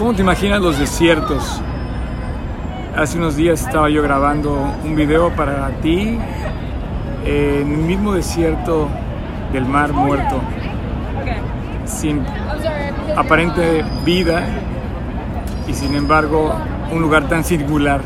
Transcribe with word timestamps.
¿Cómo 0.00 0.14
te 0.14 0.22
imaginas 0.22 0.62
los 0.62 0.78
desiertos? 0.78 1.60
Hace 2.96 3.18
unos 3.18 3.36
días 3.36 3.60
estaba 3.60 3.90
yo 3.90 4.02
grabando 4.02 4.72
un 4.82 4.96
video 4.96 5.28
para 5.36 5.68
ti 5.82 6.18
en 7.26 7.70
el 7.70 7.82
mismo 7.82 8.14
desierto 8.14 8.88
del 9.52 9.66
mar 9.66 9.92
muerto, 9.92 10.40
sin 11.84 12.24
aparente 13.14 13.84
vida 14.02 14.42
y 15.68 15.74
sin 15.74 15.94
embargo 15.94 16.54
un 16.90 17.02
lugar 17.02 17.28
tan 17.28 17.44
singular. 17.44 18.00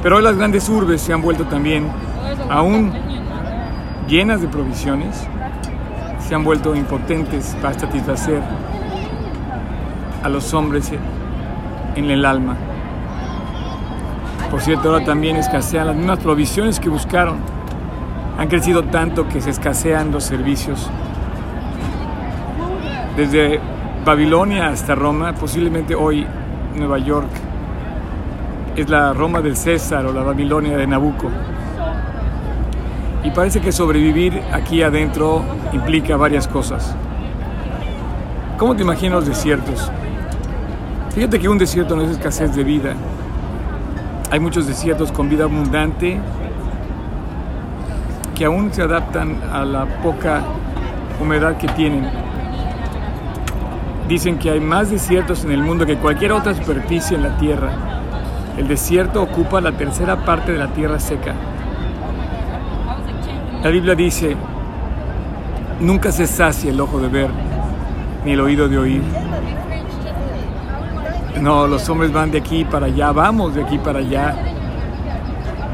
Pero 0.00 0.18
hoy 0.18 0.22
las 0.22 0.36
grandes 0.36 0.68
urbes 0.68 1.00
se 1.00 1.12
han 1.12 1.22
vuelto 1.22 1.44
también 1.46 1.88
aún 2.48 2.92
llenas 4.06 4.40
de 4.40 4.46
provisiones, 4.46 5.26
se 6.20 6.36
han 6.36 6.44
vuelto 6.44 6.76
impotentes 6.76 7.56
para 7.60 7.76
satisfacer 7.76 8.40
a 10.24 10.28
los 10.30 10.54
hombres 10.54 10.90
en 11.94 12.10
el 12.10 12.24
alma. 12.24 12.56
Por 14.50 14.60
cierto, 14.62 14.90
ahora 14.90 15.04
también 15.04 15.36
escasean 15.36 15.86
las 15.88 15.96
mismas 15.96 16.18
provisiones 16.18 16.80
que 16.80 16.88
buscaron. 16.88 17.36
Han 18.38 18.48
crecido 18.48 18.84
tanto 18.84 19.28
que 19.28 19.40
se 19.40 19.50
escasean 19.50 20.10
los 20.10 20.24
servicios. 20.24 20.90
Desde 23.16 23.60
Babilonia 24.04 24.68
hasta 24.68 24.94
Roma, 24.94 25.34
posiblemente 25.34 25.94
hoy 25.94 26.26
Nueva 26.74 26.98
York 26.98 27.28
es 28.76 28.88
la 28.88 29.12
Roma 29.12 29.40
del 29.40 29.56
César 29.56 30.06
o 30.06 30.12
la 30.12 30.22
Babilonia 30.22 30.76
de 30.76 30.86
Nabucco. 30.86 31.28
Y 33.22 33.30
parece 33.30 33.60
que 33.60 33.72
sobrevivir 33.72 34.40
aquí 34.52 34.82
adentro 34.82 35.42
implica 35.72 36.16
varias 36.16 36.48
cosas. 36.48 36.96
¿Cómo 38.56 38.74
te 38.74 38.82
imaginas 38.82 39.20
los 39.20 39.26
desiertos? 39.26 39.90
Fíjate 41.14 41.38
que 41.38 41.48
un 41.48 41.58
desierto 41.58 41.94
no 41.94 42.02
es 42.02 42.10
escasez 42.10 42.56
de 42.56 42.64
vida. 42.64 42.94
Hay 44.32 44.40
muchos 44.40 44.66
desiertos 44.66 45.12
con 45.12 45.28
vida 45.28 45.44
abundante 45.44 46.18
que 48.34 48.44
aún 48.44 48.72
se 48.72 48.82
adaptan 48.82 49.40
a 49.52 49.64
la 49.64 49.86
poca 50.02 50.42
humedad 51.20 51.56
que 51.56 51.68
tienen. 51.68 52.04
Dicen 54.08 54.38
que 54.38 54.50
hay 54.50 54.58
más 54.58 54.90
desiertos 54.90 55.44
en 55.44 55.52
el 55.52 55.62
mundo 55.62 55.86
que 55.86 55.96
cualquier 55.98 56.32
otra 56.32 56.52
superficie 56.52 57.16
en 57.16 57.22
la 57.22 57.38
tierra. 57.38 57.70
El 58.58 58.66
desierto 58.66 59.22
ocupa 59.22 59.60
la 59.60 59.70
tercera 59.70 60.24
parte 60.24 60.50
de 60.50 60.58
la 60.58 60.68
tierra 60.68 60.98
seca. 60.98 61.32
La 63.62 63.70
Biblia 63.70 63.94
dice, 63.94 64.36
nunca 65.80 66.10
se 66.10 66.26
sacia 66.26 66.70
el 66.70 66.80
ojo 66.80 66.98
de 66.98 67.08
ver, 67.08 67.30
ni 68.24 68.32
el 68.32 68.40
oído 68.40 68.68
de 68.68 68.78
oír. 68.78 69.02
No, 71.40 71.66
los 71.66 71.88
hombres 71.88 72.12
van 72.12 72.30
de 72.30 72.38
aquí 72.38 72.64
para 72.64 72.86
allá, 72.86 73.12
vamos 73.12 73.54
de 73.54 73.62
aquí 73.62 73.78
para 73.78 73.98
allá, 73.98 74.36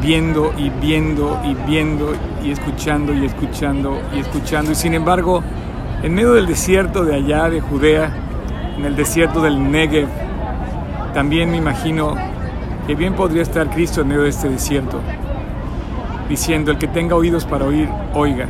viendo 0.00 0.52
y 0.56 0.70
viendo 0.70 1.38
y 1.44 1.54
viendo 1.70 2.12
y 2.42 2.50
escuchando 2.50 3.12
y 3.12 3.26
escuchando 3.26 4.00
y 4.14 4.20
escuchando. 4.20 4.72
Y 4.72 4.74
sin 4.74 4.94
embargo, 4.94 5.42
en 6.02 6.14
medio 6.14 6.32
del 6.32 6.46
desierto 6.46 7.04
de 7.04 7.14
allá, 7.14 7.50
de 7.50 7.60
Judea, 7.60 8.10
en 8.78 8.84
el 8.84 8.96
desierto 8.96 9.42
del 9.42 9.70
Negev, 9.70 10.08
también 11.12 11.50
me 11.50 11.58
imagino 11.58 12.14
que 12.86 12.94
bien 12.94 13.14
podría 13.14 13.42
estar 13.42 13.68
Cristo 13.70 14.00
en 14.00 14.08
medio 14.08 14.22
de 14.22 14.30
este 14.30 14.48
desierto, 14.48 15.00
diciendo, 16.28 16.70
el 16.70 16.78
que 16.78 16.88
tenga 16.88 17.14
oídos 17.14 17.44
para 17.44 17.66
oír, 17.66 17.88
oiga. 18.14 18.46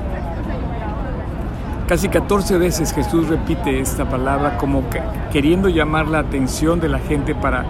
Casi 1.91 2.08
14 2.08 2.56
veces 2.56 2.92
Jesús 2.92 3.28
repite 3.28 3.80
esta 3.80 4.08
palabra 4.08 4.58
como 4.58 4.84
queriendo 5.33 5.69
llamar 5.69 6.06
la 6.06 6.20
atención 6.20 6.78
de 6.78 6.88
la 6.88 7.00
gente 7.00 7.34
para 7.34 7.64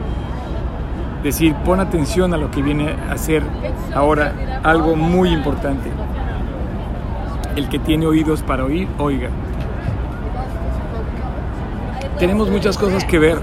decir, 1.22 1.54
pon 1.64 1.80
atención 1.80 2.34
a 2.34 2.36
lo 2.36 2.50
que 2.50 2.60
viene 2.60 2.94
a 3.10 3.16
ser 3.16 3.42
ahora 3.94 4.60
algo 4.62 4.94
muy 4.94 5.30
importante. 5.30 5.88
El 7.56 7.70
que 7.70 7.78
tiene 7.78 8.06
oídos 8.06 8.42
para 8.42 8.62
oír, 8.62 8.88
oiga. 8.98 9.30
Tenemos 12.18 12.50
muchas 12.50 12.76
cosas 12.76 13.06
que 13.06 13.18
ver, 13.18 13.40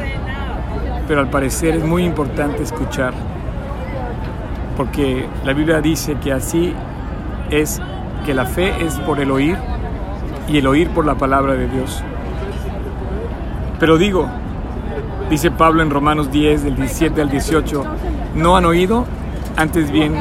pero 1.08 1.22
al 1.22 1.32
parecer 1.32 1.74
es 1.74 1.84
muy 1.84 2.06
importante 2.06 2.62
escuchar, 2.62 3.16
porque 4.78 5.28
la 5.44 5.54
Biblia 5.54 5.82
dice 5.82 6.18
que 6.24 6.32
así 6.32 6.76
es 7.50 7.82
que 8.28 8.36
la 8.36 8.46
fe 8.46 8.76
es 8.86 8.94
por 9.00 9.20
el 9.20 9.32
oír 9.32 9.57
y 10.48 10.58
el 10.58 10.68
oír 10.68 10.90
por 10.90 11.06
la 11.06 11.16
palabra 11.16 11.54
de 11.54 11.68
Dios. 11.68 12.02
Pero 13.80 13.98
digo, 13.98 14.28
dice 15.30 15.52
Pablo 15.52 15.84
en 15.84 15.90
Romanos 15.90 16.32
10, 16.32 16.64
del 16.64 16.76
17 16.76 17.22
al 17.22 17.30
18, 17.30 17.84
no 18.36 18.58
han 18.58 18.66
oído, 18.66 19.06
antes 19.56 19.92
bien, 19.92 20.16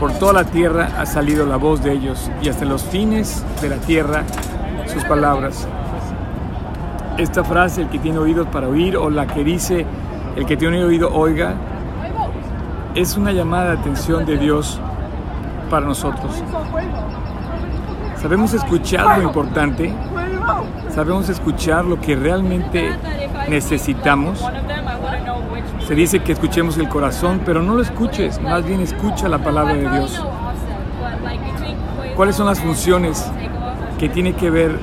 por 0.00 0.12
toda 0.12 0.32
la 0.32 0.44
tierra 0.44 0.88
ha 0.98 1.06
salido 1.06 1.46
la 1.46 1.56
voz 1.56 1.82
de 1.82 1.92
ellos 1.92 2.30
y 2.42 2.48
hasta 2.48 2.64
los 2.64 2.82
fines 2.84 3.44
de 3.60 3.68
la 3.68 3.76
tierra 3.76 4.24
sus 4.86 5.04
palabras. 5.04 5.66
Esta 7.18 7.42
frase, 7.42 7.82
el 7.82 7.88
que 7.88 7.98
tiene 7.98 8.18
oídos 8.18 8.46
para 8.48 8.68
oír, 8.68 8.96
o 8.96 9.10
la 9.10 9.26
que 9.26 9.42
dice, 9.42 9.84
el 10.36 10.46
que 10.46 10.56
tiene 10.56 10.84
oído 10.84 11.12
oiga, 11.12 11.54
es 12.94 13.16
una 13.16 13.32
llamada 13.32 13.72
de 13.72 13.80
atención 13.80 14.24
de 14.24 14.38
Dios 14.38 14.80
para 15.68 15.84
nosotros. 15.84 16.42
Sabemos 18.20 18.52
escuchar 18.52 19.18
lo 19.18 19.24
importante, 19.24 19.94
sabemos 20.90 21.28
escuchar 21.28 21.84
lo 21.84 22.00
que 22.00 22.16
realmente 22.16 22.90
necesitamos. 23.48 24.44
Se 25.86 25.94
dice 25.94 26.18
que 26.20 26.32
escuchemos 26.32 26.76
el 26.78 26.88
corazón, 26.88 27.40
pero 27.46 27.62
no 27.62 27.74
lo 27.74 27.82
escuches, 27.82 28.40
más 28.40 28.64
bien 28.64 28.80
escucha 28.80 29.28
la 29.28 29.38
palabra 29.38 29.74
de 29.74 29.88
Dios. 29.88 30.22
¿Cuáles 32.16 32.34
son 32.34 32.46
las 32.46 32.60
funciones 32.60 33.30
que 33.98 34.08
tiene 34.08 34.32
que 34.32 34.50
ver 34.50 34.78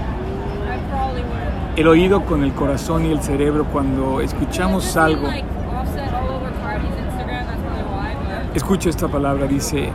el 1.75 1.88
oído 1.88 2.25
con 2.25 2.41
el 2.41 2.53
corazón 2.53 3.06
y 3.06 3.12
el 3.12 3.22
cerebro 3.22 3.66
cuando 3.66 4.22
escuchamos 4.22 4.96
algo? 4.96 5.28
Escucha 8.53 8.90
esta 8.90 9.09
palabra, 9.09 9.46
dice, 9.46 9.90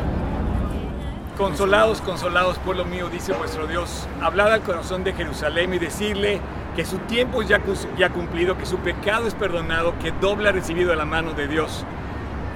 Consolados, 1.41 2.03
consolados, 2.03 2.59
pueblo 2.59 2.85
mío, 2.85 3.09
dice 3.09 3.33
vuestro 3.33 3.67
Dios, 3.67 4.07
hablad 4.21 4.53
al 4.53 4.61
corazón 4.61 5.05
de 5.05 5.15
Jerusalén 5.15 5.73
y 5.73 5.79
decirle 5.79 6.39
que 6.77 6.85
su 6.85 6.99
tiempo 6.99 7.41
ya, 7.41 7.63
ya 7.97 8.11
cumplido, 8.11 8.59
que 8.59 8.67
su 8.67 8.77
pecado 8.77 9.27
es 9.27 9.33
perdonado, 9.33 9.95
que 10.01 10.13
doble 10.13 10.51
ha 10.51 10.53
recibido 10.53 10.91
de 10.91 10.97
la 10.97 11.07
mano 11.07 11.33
de 11.33 11.49
Dios. 11.49 11.87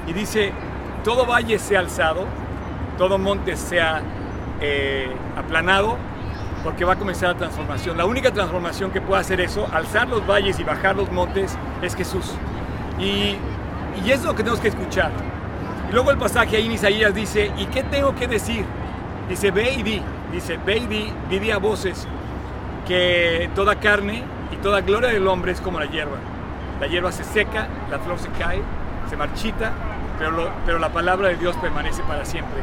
Y 0.07 0.13
dice, 0.13 0.53
todo 1.03 1.25
valle 1.25 1.59
sea 1.59 1.81
alzado, 1.81 2.27
todo 2.99 3.17
monte 3.17 3.57
sea 3.57 4.03
eh, 4.61 5.11
aplanado, 5.35 5.97
porque 6.63 6.85
va 6.85 6.93
a 6.93 6.97
comenzar 6.97 7.31
la 7.31 7.39
transformación. 7.39 7.97
La 7.97 8.05
única 8.05 8.33
transformación 8.33 8.91
que 8.91 9.01
puede 9.01 9.23
hacer 9.23 9.41
eso, 9.41 9.67
alzar 9.73 10.09
los 10.09 10.27
valles 10.27 10.61
y 10.61 10.63
bajar 10.63 10.95
los 10.95 11.11
montes, 11.11 11.57
es 11.81 11.97
Jesús. 11.97 12.35
Y, 12.99 13.39
y 14.05 14.11
es 14.11 14.23
lo 14.25 14.33
que 14.33 14.43
tenemos 14.43 14.61
que 14.61 14.69
escuchar. 14.69 15.11
Y 15.95 15.97
luego 15.97 16.11
el 16.11 16.19
pasaje 16.19 16.57
ahí 16.57 16.67
en 16.67 16.73
Isaías 16.73 17.15
dice, 17.15 17.53
¿y 17.57 17.67
qué 17.67 17.85
tengo 17.85 18.17
que 18.17 18.27
decir? 18.27 18.65
Dice, 19.29 19.53
ve 19.53 19.75
y 19.75 19.83
di, 19.85 20.03
dice, 20.33 20.59
ve 20.67 20.79
y 20.79 20.87
di, 20.89 21.13
di, 21.31 21.51
a 21.53 21.59
voces 21.59 22.09
que 22.85 23.49
toda 23.55 23.77
carne 23.77 24.25
y 24.51 24.57
toda 24.57 24.81
gloria 24.81 25.11
del 25.11 25.29
hombre 25.29 25.53
es 25.53 25.61
como 25.61 25.79
la 25.79 25.87
hierba. 25.87 26.17
La 26.81 26.89
hierba 26.89 27.13
se 27.13 27.23
seca, 27.23 27.69
la 27.93 28.01
flor 28.01 28.19
se 28.19 28.29
cae, 28.31 28.61
se 29.09 29.17
marchita, 29.17 29.71
pero, 30.19 30.51
pero 30.67 30.81
la 30.81 30.89
palabra 30.89 31.29
de 31.29 31.37
Dios 31.37 31.55
permanece 31.59 32.03
para 32.03 32.25
siempre. 32.25 32.61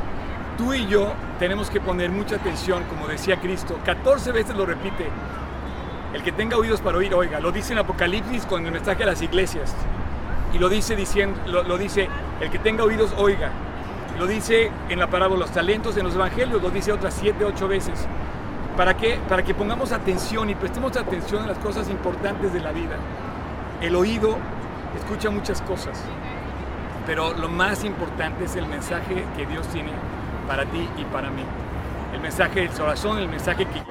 Tú 0.58 0.74
y 0.74 0.86
yo 0.88 1.14
tenemos 1.40 1.70
que 1.70 1.80
poner 1.80 2.09
mucha 2.09 2.36
atención, 2.36 2.84
como 2.90 3.08
decía 3.08 3.40
Cristo, 3.40 3.80
14 3.86 4.34
veces 4.34 4.58
lo 4.58 4.66
repite. 4.66 5.08
El 6.14 6.22
que 6.22 6.34
tenga 6.34 6.58
oídos 6.58 6.81
para 6.81 6.97
oír, 6.97 7.14
oiga, 7.14 7.40
lo 7.40 7.53
dice 7.53 7.72
en 7.72 7.80
Apocalipsis 7.80 8.46
con 8.46 8.66
el 8.66 8.74
mensaje 8.74 9.03
a 9.03 9.06
las 9.06 9.22
iglesias 9.22 9.73
y 10.53 10.59
lo 10.59 10.70
dice 10.70 10.96
diciendo, 10.96 11.40
lo, 11.46 11.78
dice, 11.78 12.09
el 12.40 12.50
que 12.50 12.59
tenga 12.59 12.84
oídos 12.84 13.14
oiga. 13.18 13.52
Lo 14.20 14.28
dice 14.28 14.70
en 14.90 15.00
la 15.00 15.08
parábola 15.08 15.42
los 15.42 15.52
talentos, 15.52 15.98
en 15.98 16.03
los 16.03 16.16
evangelios, 16.16 16.62
lo 16.62 16.70
dice 16.70 16.92
otras 16.92 17.14
siete, 17.14 17.46
ocho 17.46 17.68
veces. 17.68 18.08
¿Para 18.76 18.96
qué? 18.96 19.20
Para 19.30 19.44
que 19.44 19.53
pongamos 19.53 19.92
atención 19.92 20.50
y 20.50 20.56
prestemos 20.56 20.96
atención 20.98 21.44
a 21.44 21.48
las 21.48 21.58
cosas 21.58 21.90
importantes 21.90 22.53
de 22.53 22.59
la 22.59 22.72
vida. 22.72 22.98
El 23.82 23.96
oído 23.96 24.38
escucha 24.98 25.30
muchas 25.30 25.62
cosas, 25.62 26.02
pero 27.06 27.34
lo 27.34 27.50
más 27.50 27.84
importante 27.84 28.46
es 28.46 28.56
el 28.56 28.68
mensaje 28.68 29.24
que 29.38 29.46
Dios 29.46 29.66
tiene 29.68 29.92
para 30.47 30.66
ti 30.66 30.88
y 30.97 31.04
para 31.06 31.30
mí. 31.30 31.44
El 32.14 32.20
mensaje 32.20 32.62
del 32.62 32.70
corazón, 32.70 33.18
el 33.18 33.30
mensaje 33.30 33.66
que 33.66 33.82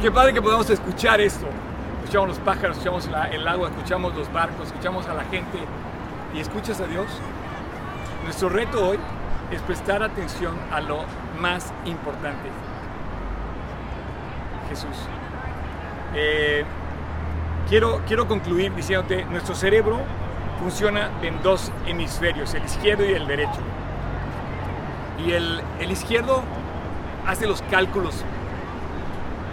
Qué 0.00 0.12
padre 0.12 0.32
que 0.32 0.40
podamos 0.40 0.70
escuchar 0.70 1.20
esto 1.20 1.48
escuchamos 2.08 2.28
los 2.28 2.38
pájaros, 2.38 2.78
escuchamos 2.78 3.06
el 3.32 3.46
agua, 3.46 3.68
escuchamos 3.68 4.14
los 4.14 4.32
barcos, 4.32 4.68
escuchamos 4.68 5.06
a 5.08 5.12
la 5.12 5.24
gente 5.24 5.58
y 6.34 6.40
escuchas 6.40 6.80
a 6.80 6.86
Dios. 6.86 7.06
Nuestro 8.24 8.48
reto 8.48 8.88
hoy 8.88 8.98
es 9.50 9.60
prestar 9.60 10.02
atención 10.02 10.56
a 10.72 10.80
lo 10.80 11.00
más 11.38 11.70
importante, 11.84 12.48
Jesús. 14.70 14.96
Eh, 16.14 16.64
quiero, 17.68 18.00
quiero 18.06 18.26
concluir 18.26 18.74
diciéndote, 18.74 19.26
nuestro 19.26 19.54
cerebro 19.54 19.98
funciona 20.60 21.10
en 21.20 21.42
dos 21.42 21.70
hemisferios, 21.86 22.54
el 22.54 22.64
izquierdo 22.64 23.04
y 23.04 23.12
el 23.12 23.26
derecho. 23.26 23.60
Y 25.26 25.32
el, 25.32 25.60
el 25.78 25.90
izquierdo 25.90 26.42
hace 27.26 27.46
los 27.46 27.60
cálculos, 27.62 28.24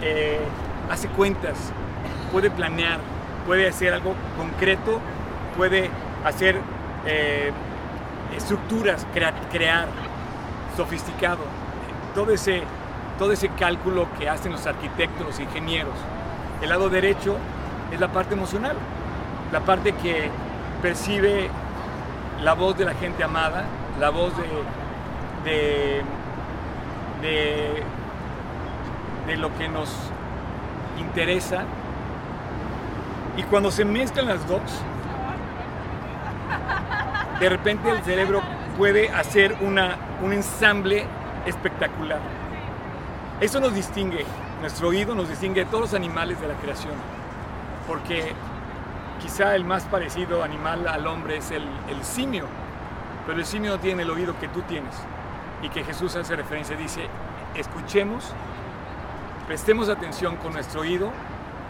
eh, 0.02 0.40
hace 0.90 1.08
cuentas, 1.08 1.72
puede 2.32 2.50
planear, 2.50 2.98
puede 3.46 3.68
hacer 3.68 3.94
algo 3.94 4.14
concreto, 4.36 5.00
puede 5.56 5.90
hacer 6.24 6.60
eh, 7.06 7.52
estructuras, 8.36 9.06
crear, 9.12 9.88
sofisticado. 10.76 11.38
Todo 12.14 12.32
ese, 12.32 12.62
todo 13.18 13.32
ese 13.32 13.48
cálculo 13.50 14.08
que 14.18 14.28
hacen 14.28 14.52
los 14.52 14.66
arquitectos, 14.66 15.26
los 15.26 15.40
ingenieros. 15.40 15.94
El 16.60 16.68
lado 16.70 16.88
derecho 16.88 17.36
es 17.92 18.00
la 18.00 18.08
parte 18.08 18.34
emocional, 18.34 18.76
la 19.52 19.60
parte 19.60 19.92
que 19.92 20.30
percibe 20.82 21.48
la 22.42 22.54
voz 22.54 22.76
de 22.76 22.84
la 22.84 22.94
gente 22.94 23.24
amada, 23.24 23.64
la 23.98 24.10
voz 24.10 24.32
de, 25.44 26.02
de 29.26 29.36
lo 29.36 29.56
que 29.56 29.68
nos 29.68 29.90
interesa. 30.98 31.64
Y 33.36 33.42
cuando 33.44 33.70
se 33.70 33.84
mezclan 33.84 34.26
las 34.26 34.46
dos, 34.48 34.60
de 37.40 37.48
repente 37.48 37.90
el 37.90 38.02
cerebro 38.02 38.42
puede 38.78 39.10
hacer 39.10 39.56
una, 39.60 39.96
un 40.22 40.32
ensamble 40.32 41.04
espectacular. 41.44 42.20
Eso 43.40 43.60
nos 43.60 43.74
distingue, 43.74 44.24
nuestro 44.60 44.88
oído 44.88 45.14
nos 45.14 45.28
distingue 45.28 45.64
de 45.64 45.66
todos 45.66 45.82
los 45.82 45.94
animales 45.94 46.40
de 46.40 46.48
la 46.48 46.54
creación, 46.54 46.94
porque 47.86 48.32
quizá 49.20 49.54
el 49.54 49.64
más 49.64 49.84
parecido 49.84 50.42
animal 50.42 50.88
al 50.88 51.06
hombre 51.06 51.36
es 51.36 51.50
el, 51.50 51.64
el 51.88 52.02
simio, 52.02 52.46
pero 53.26 53.38
el 53.38 53.44
simio 53.44 53.72
no 53.72 53.78
tiene 53.78 54.02
el 54.02 54.10
oído 54.10 54.38
que 54.38 54.48
tú 54.48 54.62
tienes 54.62 54.94
y 55.62 55.68
que 55.68 55.84
Jesús 55.84 56.16
hace 56.16 56.36
referencia, 56.36 56.76
dice, 56.76 57.08
escuchemos, 57.54 58.32
prestemos 59.46 59.88
atención 59.88 60.36
con 60.36 60.52
nuestro 60.52 60.80
oído, 60.80 61.10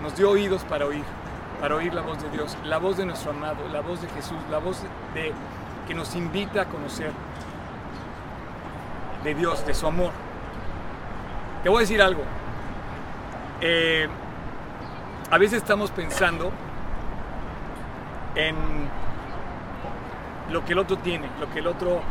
nos 0.03 0.17
dio 0.17 0.31
oídos 0.31 0.63
para 0.65 0.87
oír 0.87 1.05
para 1.61 1.75
oír 1.75 1.93
la 1.95 2.03
voz 2.03 2.23
de 2.23 2.31
Dios, 2.31 2.57
la 2.65 2.79
voz 2.79 2.97
de 2.97 3.07
nuestro 3.07 3.31
amado, 3.31 3.67
la 3.73 3.81
voz 3.81 4.03
de 4.03 4.09
Jesús, 4.09 4.39
la 4.51 4.59
voz 4.59 4.83
de, 5.15 5.33
que 5.87 5.95
nos 5.95 6.15
invita 6.15 6.63
a 6.63 6.65
conocer 6.67 7.13
de 9.25 9.35
Dios, 9.35 9.65
de 9.67 9.75
su 9.75 9.87
amor. 9.87 10.13
Te 11.63 11.69
voy 11.69 11.79
a 11.79 11.81
decir 11.81 12.03
algo. 12.03 12.23
Eh, 13.61 14.07
a 15.31 15.39
veces 15.39 15.59
estamos 15.59 15.91
pensando 15.91 16.53
en 18.35 18.55
lo 20.51 20.65
que 20.65 20.73
el 20.73 20.79
otro 20.79 20.99
tiene, 20.99 21.29
lo 21.41 21.51
que 21.51 21.61
el 21.61 21.67
otro 21.67 22.03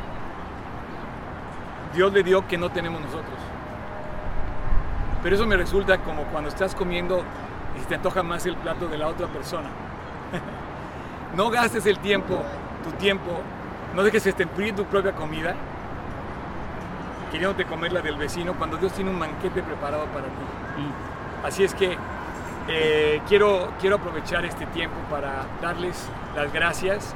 Dios 1.94 2.12
le 2.12 2.24
dio 2.24 2.48
que 2.48 2.58
no 2.58 2.72
tenemos 2.72 3.00
nosotros. 3.00 3.40
Pero 5.26 5.38
eso 5.38 5.48
me 5.48 5.58
resulta 5.58 5.98
como 5.98 6.22
cuando 6.26 6.50
estás 6.50 6.76
comiendo 6.76 7.24
y 7.82 7.84
te 7.86 7.96
antoja 7.96 8.22
más 8.22 8.46
el 8.46 8.56
plato 8.58 8.88
de 8.88 8.96
la 8.96 9.08
otra 9.08 9.26
persona. 9.26 9.70
no 11.36 11.50
gastes 11.50 11.88
el 11.88 11.98
tiempo, 11.98 12.44
tu 12.84 12.92
tiempo, 12.92 13.32
no 13.96 14.04
dejes 14.04 14.22
que 14.22 14.32
se 14.32 14.46
te 14.46 14.74
tu 14.74 14.86
propia 14.86 15.14
comida 15.14 15.56
queriéndote 17.32 17.66
comer 17.66 17.92
la 17.92 18.02
del 18.02 18.18
vecino 18.18 18.54
cuando 18.54 18.78
Dios 18.78 18.94
tiene 18.94 19.10
un 19.10 19.20
banquete 19.20 19.64
preparado 19.64 20.06
para 20.14 20.26
ti. 20.26 20.32
Mm. 20.78 21.46
Así 21.48 21.64
es 21.64 21.74
que 21.74 21.98
eh, 22.68 23.20
quiero, 23.28 23.72
quiero 23.82 23.96
aprovechar 23.96 24.46
este 24.46 24.68
tiempo 24.68 24.96
para 25.10 25.48
darles 25.60 26.08
las 26.36 26.54
gracias 26.54 27.16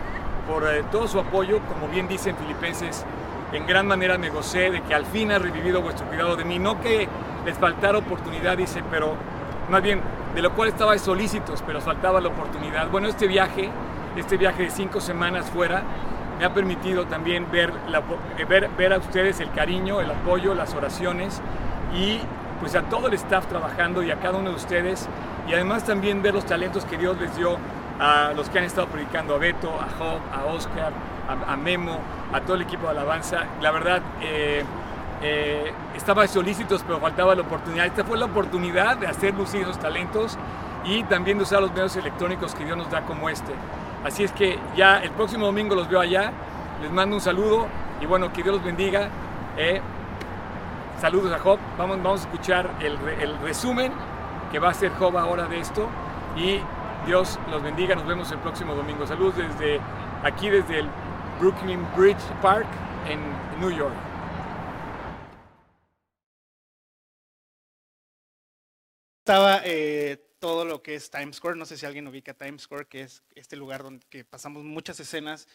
por 0.52 0.68
eh, 0.68 0.84
todo 0.92 1.08
su 1.08 1.20
apoyo. 1.20 1.60
Como 1.60 1.88
bien 1.88 2.08
dicen 2.08 2.36
Filipenses, 2.38 3.06
en 3.54 3.68
gran 3.68 3.86
manera 3.86 4.18
me 4.18 4.32
gocé 4.32 4.72
de 4.72 4.82
que 4.82 4.96
al 4.96 5.06
fin 5.06 5.32
ha 5.32 5.38
revivido 5.38 5.84
vuestro 5.84 6.08
cuidado 6.08 6.36
de 6.36 6.44
mí. 6.44 6.58
No 6.58 6.82
que 6.82 7.08
les 7.45 7.57
faltara 7.57 7.97
oportunidad, 7.97 8.57
dice, 8.57 8.83
pero 8.89 9.15
más 9.69 9.81
bien 9.81 10.01
de 10.36 10.41
lo 10.41 10.53
cual 10.53 10.69
estaba 10.69 10.97
solícitos, 10.97 11.63
pero 11.65 11.81
faltaba 11.81 12.21
la 12.21 12.30
oportunidad. 12.30 12.89
Bueno, 12.89 13.07
este 13.07 13.27
viaje, 13.27 13.69
este 14.15 14.38
viaje 14.38 14.63
de 14.63 14.69
cinco 14.69 15.01
semanas 15.01 15.50
fuera, 15.50 15.83
me 16.38 16.45
ha 16.45 16.53
permitido 16.53 17.06
también 17.06 17.47
ver, 17.51 17.74
eh, 18.38 18.45
ver, 18.45 18.69
ver 18.77 18.94
a 18.94 18.97
ustedes 18.97 19.39
el 19.39 19.51
cariño, 19.51 20.00
el 20.01 20.12
apoyo, 20.12 20.53
las 20.53 20.74
oraciones 20.74 21.41
y 21.94 22.19
pues 22.59 22.75
a 22.75 22.83
todo 22.83 23.07
el 23.07 23.13
staff 23.13 23.47
trabajando 23.47 24.03
y 24.03 24.12
a 24.12 24.19
cada 24.19 24.38
uno 24.38 24.50
de 24.50 24.56
ustedes 24.56 25.07
y 25.47 25.53
además 25.53 25.83
también 25.83 26.21
ver 26.21 26.33
los 26.33 26.45
talentos 26.45 26.86
que 26.86 26.97
Dios 26.97 27.19
les 27.19 27.36
dio 27.36 27.57
a 28.00 28.33
los 28.36 28.50
que 28.50 28.59
han 28.59 28.65
estado 28.65 28.88
predicando, 28.88 29.36
a 29.36 29.38
Beto, 29.38 29.69
a 29.69 29.88
Job, 29.97 30.19
a 30.33 30.45
Oscar, 30.45 30.94
a, 31.47 31.57
Memo, 31.57 32.00
a 32.31 32.41
todo 32.41 32.56
el 32.56 32.62
equipo 32.62 32.86
de 32.86 32.91
alabanza. 32.91 33.45
La 33.62 33.71
verdad, 33.71 34.01
eh, 34.21 34.63
eh, 35.21 35.74
estaba 35.95 36.27
solícitos, 36.27 36.83
pero 36.83 37.00
faltaba 37.00 37.36
la 37.36 37.42
oportunidad. 37.42 37.86
Esta 37.86 38.04
fue 38.04 38.18
la 38.18 38.25
oportunidad 38.25 38.98
de 38.98 39.07
hacer 39.07 39.33
lucir 39.33 39.62
esos 39.62 39.80
talentos 39.80 40.38
y 40.86 41.04
también 41.04 41.38
de 41.38 41.44
usar 41.44 41.62
los 41.62 41.71
medios 41.71 41.95
electrónicos 41.98 42.56
que 42.56 42.63
Dios 42.63 42.77
nos 42.77 42.89
da 42.89 43.01
como 43.01 43.30
este. 43.30 43.54
Así 44.04 44.24
es 44.24 44.31
que 44.31 44.57
ya 44.75 45.00
el 45.00 45.12
próximo 45.12 45.45
domingo 45.45 45.75
los 45.75 45.89
veo 45.89 46.00
allá. 46.00 46.31
Les 46.81 46.92
mando 46.92 47.18
un 47.18 47.21
saludo 47.21 47.68
y 48.00 48.06
bueno, 48.06 48.31
que 48.31 48.44
Dios 48.44 48.56
los 48.56 48.63
bendiga. 48.63 49.10
Eh, 49.57 49.81
saludos 51.01 51.33
a 51.33 51.39
Job. 51.39 51.60
Vamos, 51.77 51.98
vamos 52.01 52.22
a 52.22 52.24
escuchar 52.24 52.69
el, 52.80 52.98
el 53.19 53.38
resumen 53.39 53.92
que 54.51 54.60
va 54.60 54.69
a 54.69 54.72
hacer 54.72 54.92
Job 54.98 55.18
ahora 55.18 55.48
de 55.48 55.60
esto. 55.60 55.88
Y 56.38 56.62
Dios 57.06 57.38
los 57.51 57.62
bendiga. 57.62 57.95
Nos 57.95 58.07
vemos 58.07 58.31
el 58.31 58.38
próximo 58.38 58.74
domingo. 58.74 59.06
Saludos 59.06 59.36
desde 59.36 59.81
aquí, 60.24 60.50
desde 60.50 60.80
el 60.80 60.88
Brooklyn 61.42 61.86
Bridge 61.98 62.24
Park 62.42 62.68
en 63.10 63.19
New 63.60 63.72
York. 63.72 64.09
Estaba 69.30 69.62
eh, 69.64 70.18
todo 70.40 70.66
lo 70.66 70.81
que 70.81 70.96
es 70.96 71.12
Times 71.12 71.36
Square. 71.36 71.56
No 71.56 71.68
sé 71.68 71.78
si 71.78 71.86
alguien 71.86 72.08
ubica 72.08 72.34
Times 72.34 72.64
Square, 72.64 72.88
que 72.88 73.02
es 73.02 73.22
este 73.36 73.56
lugar 73.56 73.84
donde 73.84 74.26
pasamos 74.26 74.64
muchas 74.64 75.00
escenas. 75.00 75.48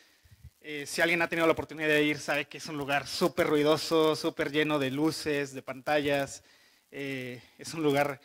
Eh, 0.60 0.84
si 0.86 1.02
alguien 1.02 1.20
ha 1.22 1.28
tenido 1.28 1.48
la 1.48 1.54
oportunidad 1.54 1.88
de 1.88 2.04
ir, 2.04 2.20
sabe 2.20 2.44
que 2.44 2.58
es 2.58 2.66
un 2.68 2.78
lugar 2.78 3.08
súper 3.08 3.48
ruidoso, 3.48 4.14
súper 4.14 4.52
lleno 4.52 4.78
de 4.78 4.92
luces, 4.92 5.54
de 5.54 5.62
pantallas. 5.62 6.44
Eh, 6.92 7.42
es 7.58 7.74
un 7.74 7.82
lugar 7.82 8.20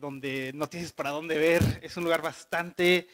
donde 0.00 0.50
no 0.52 0.68
tienes 0.68 0.90
para 0.90 1.10
dónde 1.10 1.38
ver. 1.38 1.62
Es 1.80 1.96
un 1.96 2.02
lugar 2.02 2.20
bastante... 2.20 3.06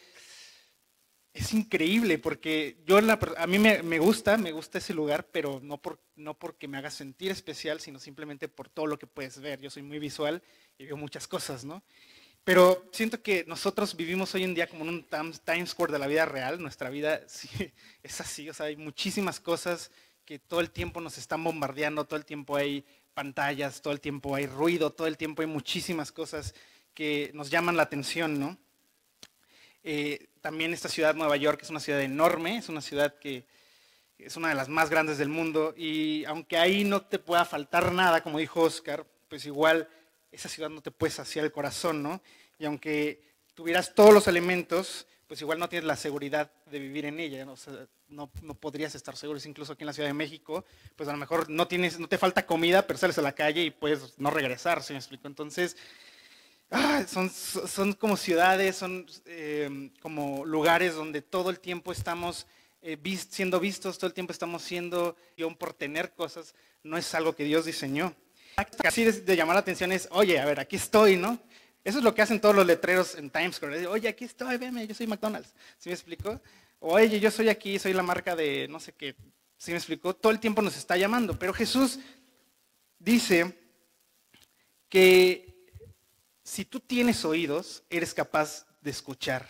Es 1.38 1.52
increíble 1.52 2.18
porque 2.18 2.78
yo 2.84 2.98
a 2.98 3.46
mí 3.46 3.58
me, 3.60 3.98
gusta, 4.00 4.36
me 4.36 4.50
gusta 4.50 4.78
ese 4.78 4.92
lugar, 4.92 5.28
pero 5.30 5.60
no, 5.62 5.78
por, 5.80 6.00
no 6.16 6.34
porque 6.34 6.66
me 6.66 6.78
haga 6.78 6.90
sentir 6.90 7.30
especial, 7.30 7.78
sino 7.78 8.00
simplemente 8.00 8.48
por 8.48 8.68
todo 8.68 8.88
lo 8.88 8.98
que 8.98 9.06
puedes 9.06 9.40
ver. 9.40 9.60
Yo 9.60 9.70
soy 9.70 9.84
muy 9.84 10.00
visual 10.00 10.42
y 10.78 10.86
veo 10.86 10.96
muchas 10.96 11.28
cosas, 11.28 11.64
¿no? 11.64 11.84
Pero 12.42 12.88
siento 12.92 13.22
que 13.22 13.44
nosotros 13.46 13.94
vivimos 13.94 14.34
hoy 14.34 14.42
en 14.42 14.52
día 14.52 14.66
como 14.66 14.82
en 14.82 14.88
un 14.88 15.06
Times 15.44 15.70
Square 15.70 15.92
de 15.92 16.00
la 16.00 16.08
vida 16.08 16.26
real. 16.26 16.60
Nuestra 16.60 16.90
vida 16.90 17.20
sí, 17.28 17.48
es 18.02 18.20
así, 18.20 18.50
o 18.50 18.54
sea, 18.54 18.66
hay 18.66 18.76
muchísimas 18.76 19.38
cosas 19.38 19.92
que 20.24 20.40
todo 20.40 20.58
el 20.58 20.72
tiempo 20.72 21.00
nos 21.00 21.18
están 21.18 21.44
bombardeando, 21.44 22.04
todo 22.04 22.18
el 22.18 22.24
tiempo 22.24 22.56
hay 22.56 22.84
pantallas, 23.14 23.80
todo 23.80 23.92
el 23.92 24.00
tiempo 24.00 24.34
hay 24.34 24.46
ruido, 24.46 24.90
todo 24.90 25.06
el 25.06 25.16
tiempo 25.16 25.42
hay 25.42 25.48
muchísimas 25.48 26.10
cosas 26.10 26.52
que 26.94 27.30
nos 27.32 27.48
llaman 27.48 27.76
la 27.76 27.84
atención, 27.84 28.40
¿no? 28.40 28.58
Eh, 29.84 30.26
también 30.48 30.72
esta 30.72 30.88
ciudad, 30.88 31.14
Nueva 31.14 31.36
York, 31.36 31.60
es 31.60 31.68
una 31.68 31.78
ciudad 31.78 32.00
enorme, 32.00 32.56
es 32.56 32.70
una 32.70 32.80
ciudad 32.80 33.18
que 33.18 33.44
es 34.16 34.34
una 34.34 34.48
de 34.48 34.54
las 34.54 34.70
más 34.70 34.88
grandes 34.88 35.18
del 35.18 35.28
mundo 35.28 35.74
y 35.76 36.24
aunque 36.24 36.56
ahí 36.56 36.84
no 36.84 37.02
te 37.02 37.18
pueda 37.18 37.44
faltar 37.44 37.92
nada, 37.92 38.22
como 38.22 38.38
dijo 38.38 38.62
Oscar, 38.62 39.04
pues 39.28 39.44
igual 39.44 39.90
esa 40.32 40.48
ciudad 40.48 40.70
no 40.70 40.80
te 40.80 40.90
puede 40.90 41.12
saciar 41.12 41.44
el 41.44 41.52
corazón, 41.52 42.02
¿no? 42.02 42.22
Y 42.58 42.64
aunque 42.64 43.22
tuvieras 43.52 43.94
todos 43.94 44.14
los 44.14 44.26
elementos, 44.26 45.06
pues 45.26 45.42
igual 45.42 45.58
no 45.58 45.68
tienes 45.68 45.86
la 45.86 45.96
seguridad 45.96 46.50
de 46.64 46.78
vivir 46.78 47.04
en 47.04 47.20
ella, 47.20 47.44
¿no? 47.44 47.54
no, 48.08 48.54
podrías 48.54 48.94
estar 48.94 49.18
seguro, 49.18 49.38
incluso 49.44 49.74
aquí 49.74 49.82
en 49.82 49.88
la 49.88 49.92
Ciudad 49.92 50.08
de 50.08 50.14
México, 50.14 50.64
pues 50.96 51.10
a 51.10 51.12
lo 51.12 51.18
mejor 51.18 51.50
no, 51.50 51.68
tienes, 51.68 52.00
no 52.00 52.08
te 52.08 52.16
falta 52.16 52.46
comida, 52.46 52.86
pero 52.86 52.98
sales 52.98 53.18
a 53.18 53.22
la 53.22 53.32
calle 53.32 53.64
y 53.64 53.70
puedes 53.70 54.18
no 54.18 54.30
regresar, 54.30 54.82
¿se 54.82 54.94
me 54.94 54.98
explico? 54.98 55.28
Entonces, 55.28 55.76
ah, 56.70 57.04
son, 57.06 57.30
son 57.30 57.92
como 57.94 58.16
ciudades, 58.16 58.76
son 58.76 59.06
eh, 59.26 59.90
como 60.00 60.44
lugares 60.44 60.94
donde 60.94 61.22
todo 61.22 61.50
el 61.50 61.60
tiempo 61.60 61.92
estamos 61.92 62.46
eh, 62.82 62.98
siendo 63.30 63.60
vistos, 63.60 63.98
todo 63.98 64.08
el 64.08 64.14
tiempo 64.14 64.32
estamos 64.32 64.62
siendo, 64.62 65.16
por 65.58 65.72
tener 65.74 66.12
cosas, 66.12 66.54
no 66.82 66.96
es 66.96 67.14
algo 67.14 67.34
que 67.34 67.44
Dios 67.44 67.64
diseñó 67.64 68.14
casi 68.64 69.04
de, 69.04 69.36
llamar 69.36 69.54
la 69.54 69.60
atención 69.60 69.92
es, 69.92 70.08
oye, 70.10 70.38
a 70.38 70.44
ver, 70.44 70.60
aquí 70.60 70.76
estoy, 70.76 71.16
¿no? 71.16 71.38
Eso 71.84 71.98
es 71.98 72.04
lo 72.04 72.14
que 72.14 72.22
hacen 72.22 72.40
todos 72.40 72.54
los 72.54 72.66
letreros 72.66 73.14
en 73.14 73.30
Times 73.30 73.56
Square. 73.56 73.86
Oye, 73.86 74.08
aquí 74.08 74.24
estoy, 74.24 74.56
veme, 74.56 74.86
yo 74.86 74.94
soy 74.94 75.06
McDonald's. 75.06 75.54
¿Sí 75.78 75.88
me 75.88 75.94
explico? 75.94 76.40
Oye, 76.80 77.20
yo 77.20 77.30
soy 77.30 77.48
aquí, 77.48 77.78
soy 77.78 77.92
la 77.92 78.02
marca 78.02 78.36
de 78.36 78.66
no 78.68 78.80
sé 78.80 78.92
qué. 78.92 79.14
¿Sí 79.56 79.70
me 79.70 79.76
explicó? 79.76 80.14
Todo 80.14 80.32
el 80.32 80.40
tiempo 80.40 80.60
nos 80.60 80.76
está 80.76 80.96
llamando. 80.96 81.38
Pero 81.38 81.54
Jesús 81.54 81.98
dice 82.98 83.56
que 84.88 85.57
si 86.48 86.64
tú 86.64 86.80
tienes 86.80 87.26
oídos, 87.26 87.82
eres 87.90 88.14
capaz 88.14 88.66
de 88.80 88.90
escuchar. 88.90 89.46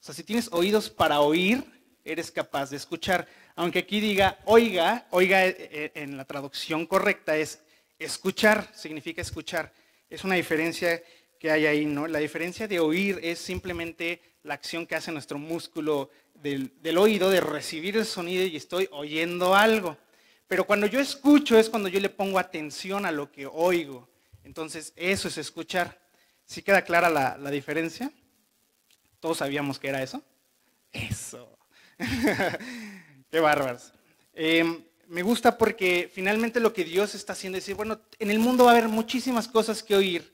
O 0.00 0.02
sea, 0.02 0.14
si 0.14 0.24
tienes 0.24 0.48
oídos 0.50 0.88
para 0.88 1.20
oír, 1.20 1.62
eres 2.02 2.30
capaz 2.30 2.70
de 2.70 2.78
escuchar. 2.78 3.28
Aunque 3.54 3.80
aquí 3.80 4.00
diga 4.00 4.38
oiga, 4.46 5.06
oiga 5.10 5.46
eh, 5.46 5.56
eh, 5.58 5.92
en 5.94 6.16
la 6.16 6.24
traducción 6.24 6.86
correcta 6.86 7.36
es 7.36 7.60
escuchar, 7.98 8.72
significa 8.74 9.20
escuchar. 9.20 9.74
Es 10.08 10.24
una 10.24 10.36
diferencia 10.36 11.02
que 11.38 11.50
hay 11.50 11.66
ahí, 11.66 11.84
¿no? 11.84 12.06
La 12.06 12.18
diferencia 12.18 12.66
de 12.66 12.80
oír 12.80 13.20
es 13.22 13.38
simplemente 13.38 14.22
la 14.42 14.54
acción 14.54 14.86
que 14.86 14.96
hace 14.96 15.12
nuestro 15.12 15.38
músculo 15.38 16.08
del, 16.32 16.72
del 16.80 16.96
oído, 16.96 17.28
de 17.28 17.42
recibir 17.42 17.98
el 17.98 18.06
sonido 18.06 18.42
y 18.46 18.56
estoy 18.56 18.88
oyendo 18.92 19.54
algo. 19.54 19.98
Pero 20.48 20.64
cuando 20.64 20.86
yo 20.86 20.98
escucho 20.98 21.58
es 21.58 21.68
cuando 21.68 21.90
yo 21.90 22.00
le 22.00 22.08
pongo 22.08 22.38
atención 22.38 23.04
a 23.04 23.12
lo 23.12 23.30
que 23.30 23.46
oigo. 23.46 24.09
Entonces, 24.44 24.92
eso 24.96 25.28
es 25.28 25.38
escuchar. 25.38 26.00
¿Sí 26.44 26.62
queda 26.62 26.82
clara 26.82 27.08
la, 27.08 27.50
diferencia? 27.50 28.12
¿Todos 29.20 29.38
sabíamos 29.38 29.78
que 29.78 29.88
era 29.88 30.02
eso? 30.02 30.22
Eso. 30.92 31.56
Qué 33.30 33.40
bárbaros. 33.40 33.92
Em, 34.32 34.82
me 35.08 35.22
gusta 35.22 35.56
porque 35.56 36.10
finalmente 36.12 36.60
lo 36.60 36.72
que 36.72 36.84
Dios 36.84 37.14
está 37.14 37.34
haciendo 37.34 37.58
es 37.58 37.64
decir, 37.64 37.76
bueno, 37.76 38.00
en 38.18 38.30
el 38.30 38.38
mundo 38.38 38.64
va 38.64 38.70
a 38.70 38.74
haber 38.76 38.88
muchísimas 38.88 39.46
cosas 39.46 39.82
que 39.82 39.94
oír, 39.94 40.32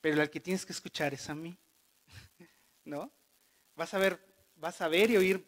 pero 0.00 0.20
el 0.20 0.30
que 0.30 0.40
tienes 0.40 0.66
que 0.66 0.72
escuchar 0.72 1.14
es 1.14 1.28
a 1.28 1.34
mí. 1.34 1.56
¿No? 2.84 3.12
Vas 3.74 3.94
a 3.94 3.98
ver, 3.98 4.20
vas 4.56 4.80
a 4.80 4.88
ver 4.88 5.10
y 5.10 5.16
oír 5.16 5.46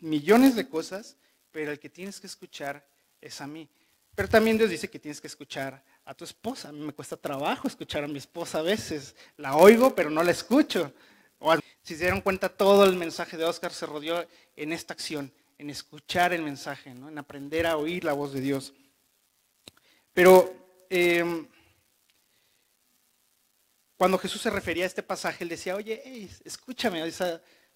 millones 0.00 0.56
de 0.56 0.68
cosas, 0.68 1.16
pero 1.50 1.72
el 1.72 1.78
que 1.78 1.90
tienes 1.90 2.20
que 2.20 2.26
escuchar 2.26 2.86
es 3.20 3.40
a 3.40 3.46
mí. 3.46 3.68
Pero 4.14 4.28
también 4.28 4.58
Dios 4.58 4.70
dice 4.70 4.88
que 4.88 4.98
tienes 4.98 5.20
que 5.20 5.26
escuchar 5.26 5.84
a 6.04 6.14
tu 6.14 6.24
esposa. 6.24 6.68
A 6.68 6.72
mí 6.72 6.80
me 6.80 6.92
cuesta 6.92 7.16
trabajo 7.16 7.68
escuchar 7.68 8.04
a 8.04 8.08
mi 8.08 8.18
esposa 8.18 8.58
a 8.58 8.62
veces. 8.62 9.14
La 9.36 9.56
oigo, 9.56 9.94
pero 9.94 10.10
no 10.10 10.22
la 10.22 10.30
escucho. 10.30 10.92
si 11.82 11.94
se 11.94 12.02
dieron 12.02 12.20
cuenta, 12.20 12.48
todo 12.48 12.84
el 12.84 12.96
mensaje 12.96 13.36
de 13.36 13.44
Oscar 13.44 13.72
se 13.72 13.86
rodeó 13.86 14.26
en 14.56 14.72
esta 14.72 14.94
acción, 14.94 15.32
en 15.58 15.70
escuchar 15.70 16.32
el 16.32 16.42
mensaje, 16.42 16.90
en 16.90 17.18
aprender 17.18 17.66
a 17.66 17.76
oír 17.76 18.04
la 18.04 18.12
voz 18.12 18.32
de 18.32 18.40
Dios. 18.40 18.72
Pero 20.12 20.54
em, 20.88 21.46
cuando 23.96 24.18
Jesús 24.18 24.40
se 24.40 24.50
refería 24.50 24.84
a 24.84 24.86
este 24.86 25.02
pasaje, 25.02 25.44
él 25.44 25.50
decía, 25.50 25.74
oye, 25.74 26.28
escúchame, 26.44 27.02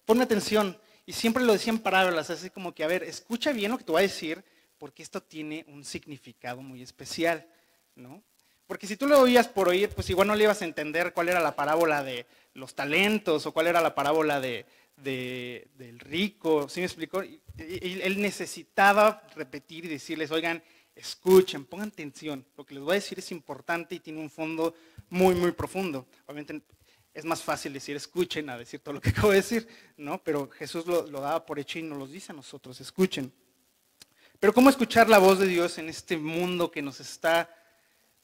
ponme 0.05 0.23
atención. 0.23 0.79
Y 1.05 1.13
siempre 1.13 1.43
lo 1.43 1.53
decía 1.53 1.73
en 1.73 1.79
parábolas, 1.79 2.29
así 2.29 2.49
como 2.49 2.73
que, 2.73 2.83
a 2.83 2.87
ver, 2.87 3.03
escucha 3.03 3.51
bien 3.51 3.71
lo 3.71 3.77
que 3.77 3.83
te 3.83 3.91
voy 3.91 3.99
a 3.99 4.03
decir, 4.03 4.43
porque 4.77 5.03
esto 5.03 5.21
tiene 5.21 5.65
un 5.67 5.83
significado 5.83 6.61
muy 6.61 6.81
especial, 6.81 7.45
¿no? 7.99 8.23
Porque 8.69 8.87
si 8.87 8.97
tú 8.97 9.07
lo 9.07 9.19
oías 9.19 9.47
por 9.47 9.67
oír, 9.67 9.89
pues 9.89 10.09
igual 10.09 10.27
no 10.27 10.35
le 10.35 10.43
ibas 10.43 10.61
a 10.61 10.65
entender 10.65 11.11
cuál 11.11 11.29
era 11.29 11.39
la 11.39 11.55
parábola 11.55 12.03
de 12.03 12.27
los 12.53 12.75
talentos 12.75 13.45
o 13.45 13.51
cuál 13.51 13.67
era 13.67 13.81
la 13.81 13.95
parábola 13.95 14.39
de, 14.39 14.65
del 14.95 15.99
rico, 15.99 16.69
¿sí 16.69 16.79
me 16.79 16.85
explicó? 16.85 17.21
Él 17.57 18.21
necesitaba 18.21 19.23
repetir 19.35 19.85
y 19.85 19.87
decirles, 19.87 20.29
oigan, 20.29 20.61
escuchen, 20.95 21.65
pongan 21.65 21.87
atención, 21.87 22.45
lo 22.57 22.65
que 22.65 22.75
les 22.75 22.83
voy 22.83 22.91
a 22.91 22.95
decir 22.95 23.17
es 23.17 23.31
importante 23.31 23.95
y 23.95 23.99
tiene 23.99 24.19
un 24.19 24.29
fondo 24.29 24.75
muy, 25.09 25.33
muy 25.33 25.51
profundo. 25.51 26.07
Obviamente 26.25 26.61
es 27.11 27.25
más 27.25 27.41
fácil 27.41 27.73
decir 27.73 27.95
escuchen 27.95 28.49
a 28.51 28.57
decir 28.57 28.81
todo 28.81 28.93
lo 28.93 29.01
que 29.01 29.09
acabo 29.09 29.31
de 29.31 29.37
decir, 29.37 29.67
¿no? 29.97 30.21
Pero 30.23 30.47
Jesús 30.49 30.85
lo, 30.85 31.07
lo 31.07 31.21
daba 31.21 31.43
por 31.43 31.57
hecho 31.57 31.79
y 31.79 31.81
nos 31.81 31.97
lo 31.97 32.05
dice 32.05 32.33
a 32.33 32.35
nosotros, 32.35 32.79
escuchen. 32.81 33.33
Pero 34.39 34.53
¿cómo 34.53 34.69
escuchar 34.69 35.09
la 35.09 35.17
voz 35.17 35.39
de 35.39 35.47
Dios 35.47 35.79
en 35.79 35.89
este 35.89 36.17
mundo 36.17 36.69
que 36.69 36.81
nos 36.81 36.99
está 36.99 37.49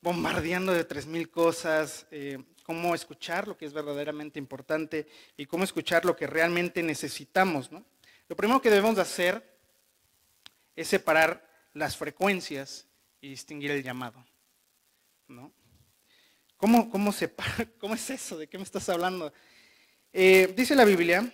bombardeando 0.02 0.74
de 0.74 0.84
tres 0.84 1.06
mil 1.06 1.30
cosas? 1.30 2.08
Eh, 2.12 2.44
¿Cómo 2.64 2.96
escuchar 2.96 3.48
lo 3.48 3.58
que 3.58 3.66
es 3.66 3.74
verdaderamente 3.74 4.40
importante 4.40 5.08
y 5.38 5.46
cómo 5.46 5.64
escuchar 5.64 6.06
lo 6.06 6.16
que 6.16 6.28
realmente 6.28 6.82
necesitamos? 6.82 7.70
Lo 8.28 8.36
primero 8.36 8.62
que 8.62 8.70
debemos 8.70 8.96
de 8.96 9.02
hacer 9.04 9.58
es 10.76 10.88
separar 10.88 11.48
las 11.74 11.96
frecuencias 11.96 12.88
y 13.22 13.30
distinguir 13.30 13.72
el 13.72 13.84
llamado. 13.84 14.26
¿no? 15.28 15.52
¿Cómo, 16.58 16.90
cómo, 16.90 17.14
¿Cómo 17.80 17.96
es 17.96 18.10
eso? 18.10 18.38
¿De 18.38 18.48
qué 18.48 18.58
me 18.58 18.64
estás 18.64 18.88
hablando? 18.90 19.32
Eh, 20.12 20.54
dice 20.56 20.76
la 20.76 20.86
Biblia, 20.86 21.32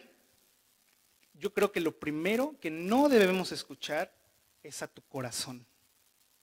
yo 1.34 1.54
creo 1.54 1.72
que 1.72 1.80
lo 1.80 1.98
primero 1.98 2.56
que 2.60 2.70
no 2.70 3.10
debemos 3.10 3.52
escuchar 3.52 4.14
es 4.64 4.82
a 4.82 4.88
tu 4.88 5.02
corazón, 5.04 5.66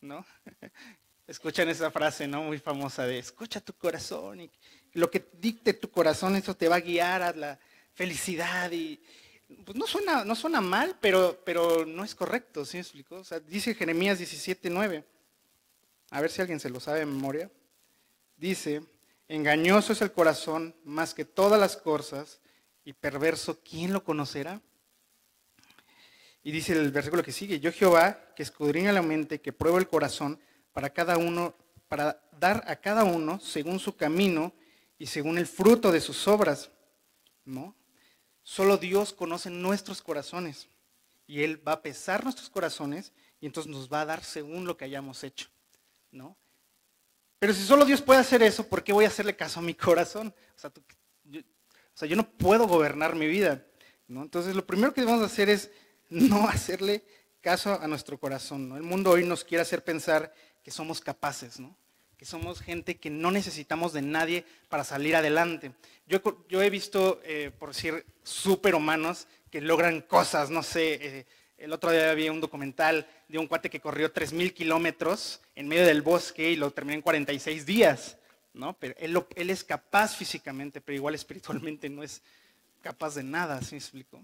¿no? 0.01 0.25
Escuchan 1.29 1.69
esa 1.69 1.91
frase, 1.91 2.27
¿no? 2.27 2.43
Muy 2.43 2.59
famosa 2.59 3.05
de 3.05 3.19
escucha 3.19 3.61
tu 3.61 3.75
corazón 3.75 4.41
y 4.41 4.51
lo 4.95 5.11
que 5.11 5.29
dicte 5.35 5.75
tu 5.75 5.91
corazón, 5.91 6.35
eso 6.37 6.57
te 6.57 6.69
va 6.69 6.77
a 6.77 6.81
guiar 6.81 7.21
a 7.21 7.33
la 7.35 7.59
felicidad 7.93 8.73
y 8.73 8.99
pues 9.63 9.77
no 9.77 9.87
suena, 9.87 10.25
no 10.25 10.35
suena 10.35 10.63
mal, 10.63 10.97
pero, 11.03 11.39
pero 11.45 11.85
no 11.85 12.03
es 12.03 12.15
correcto, 12.15 12.65
¿sí 12.65 12.79
me 12.79 12.81
explicó? 12.81 13.23
Dice 13.47 13.75
Jeremías 13.75 14.19
17:9. 14.19 15.05
A 16.09 16.21
ver 16.23 16.31
si 16.31 16.41
alguien 16.41 16.61
se 16.61 16.71
lo 16.71 16.81
sabe 16.81 17.01
de 17.01 17.07
memoria. 17.07 17.51
Dice, 18.39 18.81
engañoso 19.29 19.93
es 19.93 20.01
el 20.01 20.13
corazón 20.13 20.75
más 20.83 21.13
que 21.13 21.27
todas 21.27 21.61
las 21.61 21.77
cosas 21.77 22.41
y 22.87 22.95
perverso, 22.95 23.61
¿quién 23.63 23.93
lo 23.93 24.03
conocerá? 24.03 24.63
Y 26.43 26.53
dice 26.53 26.73
el 26.73 26.91
versículo 26.91 27.23
que 27.23 27.33
sigue, 27.33 27.61
yo 27.61 27.71
Jehová, 27.71 28.33
que 28.35 28.43
escudriña 28.43 28.93
la 28.93 29.03
mente, 29.03 29.43
que 29.43 29.53
prueba 29.53 29.79
el 29.79 29.89
corazón, 29.89 30.41
para 30.73 30.91
cada 30.91 31.17
uno, 31.17 31.55
para 31.89 32.21
dar 32.39 32.65
a 32.67 32.77
cada 32.77 33.05
uno 33.05 33.41
según 33.41 33.79
su 33.79 33.97
camino 33.97 34.53
y 34.99 35.07
según 35.07 35.39
el 35.39 35.47
fruto 35.47 35.93
de 35.93 36.01
sus 36.01 36.27
obras. 36.29 36.71
¿No? 37.45 37.75
Solo 38.43 38.77
Dios 38.77 39.13
conoce 39.13 39.51
nuestros 39.51 40.03
corazones. 40.03 40.69
Y 41.27 41.43
Él 41.43 41.67
va 41.67 41.73
a 41.73 41.83
pesar 41.83 42.25
nuestros 42.25 42.49
corazones 42.49 43.13
y 43.41 43.47
entonces 43.47 43.71
nos 43.71 43.93
va 43.93 44.01
a 44.01 44.07
dar 44.07 44.25
según 44.25 44.67
lo 44.67 44.77
que 44.77 44.87
hayamos 44.87 45.23
hecho. 45.25 45.49
¿No? 46.11 46.37
Pero 47.39 47.53
si 47.53 47.63
solo 47.65 47.85
Dios 47.85 48.03
puede 48.03 48.21
hacer 48.21 48.43
eso, 48.43 48.67
¿por 48.67 48.83
qué 48.83 48.93
voy 48.93 49.05
a 49.05 49.09
hacerle 49.09 49.37
caso 49.37 49.61
a 49.61 49.63
mi 49.63 49.75
corazón? 49.75 50.35
O 50.57 50.59
sea, 50.59 50.73
yo, 51.25 51.41
o 51.41 51.45
sea, 51.95 52.09
yo 52.09 52.17
no 52.17 52.29
puedo 52.29 52.67
gobernar 52.67 53.15
mi 53.15 53.27
vida. 53.27 53.65
¿no? 54.09 54.23
Entonces 54.23 54.57
lo 54.57 54.67
primero 54.67 54.93
que 54.93 55.03
debemos 55.03 55.23
hacer 55.25 55.49
es 55.49 55.71
no 56.09 56.49
hacerle 56.49 57.05
caso 57.41 57.81
a 57.81 57.87
nuestro 57.87 58.19
corazón. 58.19 58.69
¿no? 58.69 58.77
El 58.77 58.83
mundo 58.83 59.11
hoy 59.11 59.25
nos 59.25 59.45
quiere 59.45 59.63
hacer 59.63 59.85
pensar 59.85 60.33
que 60.69 60.73
somos 60.73 61.01
capaces, 61.01 61.59
¿no? 61.59 61.75
que 62.19 62.27
somos 62.27 62.61
gente 62.61 62.99
que 62.99 63.09
no 63.09 63.31
necesitamos 63.31 63.95
de 63.95 64.03
nadie 64.03 64.45
para 64.69 64.85
salir 64.85 65.17
adelante. 65.17 65.73
Yo, 66.07 66.21
yo 66.47 66.63
he 66.63 66.69
visto, 66.69 67.23
eh, 67.25 67.51
por 67.59 67.71
decir, 67.71 68.05
superhumanos 68.23 69.29
que 69.51 69.63
logran 69.63 70.03
cosas, 70.03 70.51
no 70.51 70.63
sé, 70.63 70.99
eh, 71.01 71.27
el 71.57 71.73
otro 71.73 71.91
día 71.91 72.11
había 72.11 72.33
un 72.33 72.43
documental 72.43 73.09
de 73.29 73.39
un 73.39 73.47
cuate 73.47 73.71
que 73.71 73.81
corrió 73.81 74.13
3.000 74.13 74.53
kilómetros 74.53 75.41
en 75.55 75.69
medio 75.69 75.87
del 75.87 76.03
bosque 76.03 76.51
y 76.51 76.57
lo 76.57 76.71
terminó 76.71 76.97
en 76.97 77.01
46 77.01 77.65
días, 77.65 78.19
¿no? 78.53 78.79
Pero 78.79 78.95
él, 78.99 79.49
es 79.49 79.65
capaz 79.65 80.17
físicamente, 80.17 80.83
pero 80.83 80.97
igual 80.97 81.15
espiritualmente 81.15 81.89
no 81.89 82.03
es 82.03 82.21
capaz 82.83 83.15
de 83.15 83.23
nada, 83.23 83.63
¿sí 83.63 83.75
me 83.75 83.79
explico? 83.79 84.23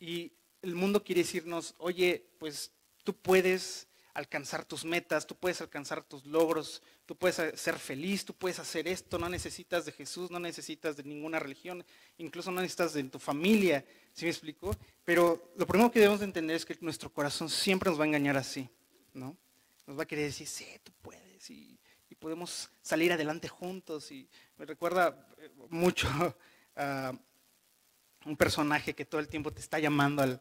Y 0.00 0.32
el 0.60 0.74
mundo 0.74 1.04
quiere 1.04 1.22
decirnos, 1.22 1.76
oye, 1.78 2.26
pues 2.40 2.72
tú 3.04 3.14
puedes 3.14 3.86
alcanzar 4.14 4.64
tus 4.64 4.84
metas, 4.84 5.26
tú 5.26 5.34
puedes 5.34 5.60
alcanzar 5.60 6.02
tus 6.04 6.24
logros, 6.24 6.82
tú 7.04 7.16
puedes 7.16 7.60
ser 7.60 7.78
feliz, 7.78 8.24
tú 8.24 8.32
puedes 8.32 8.60
hacer 8.60 8.86
esto, 8.86 9.18
no 9.18 9.28
necesitas 9.28 9.84
de 9.84 9.92
Jesús, 9.92 10.30
no 10.30 10.38
necesitas 10.38 10.96
de 10.96 11.02
ninguna 11.02 11.40
religión, 11.40 11.84
incluso 12.16 12.52
no 12.52 12.60
necesitas 12.60 12.94
de 12.94 13.02
tu 13.04 13.18
familia, 13.18 13.84
¿sí 14.12 14.24
me 14.24 14.30
explico? 14.30 14.74
Pero 15.04 15.52
lo 15.56 15.66
primero 15.66 15.90
que 15.90 15.98
debemos 15.98 16.20
de 16.20 16.26
entender 16.26 16.56
es 16.56 16.64
que 16.64 16.78
nuestro 16.80 17.12
corazón 17.12 17.50
siempre 17.50 17.90
nos 17.90 17.98
va 17.98 18.04
a 18.04 18.06
engañar 18.06 18.36
así, 18.36 18.68
¿no? 19.12 19.36
Nos 19.84 19.98
va 19.98 20.04
a 20.04 20.06
querer 20.06 20.26
decir, 20.26 20.46
sí, 20.46 20.66
tú 20.82 20.92
puedes, 21.02 21.50
y, 21.50 21.78
podemos 22.20 22.70
salir 22.80 23.12
adelante 23.12 23.48
juntos, 23.48 24.10
y 24.10 24.26
me 24.56 24.64
recuerda 24.64 25.28
eh, 25.36 25.50
mucho 25.68 26.08
a 26.76 27.12
un 28.24 28.36
personaje 28.38 28.94
que 28.94 29.04
todo 29.04 29.20
el 29.20 29.28
tiempo 29.28 29.52
te 29.52 29.60
está 29.60 29.78
llamando 29.78 30.22
al, 30.22 30.40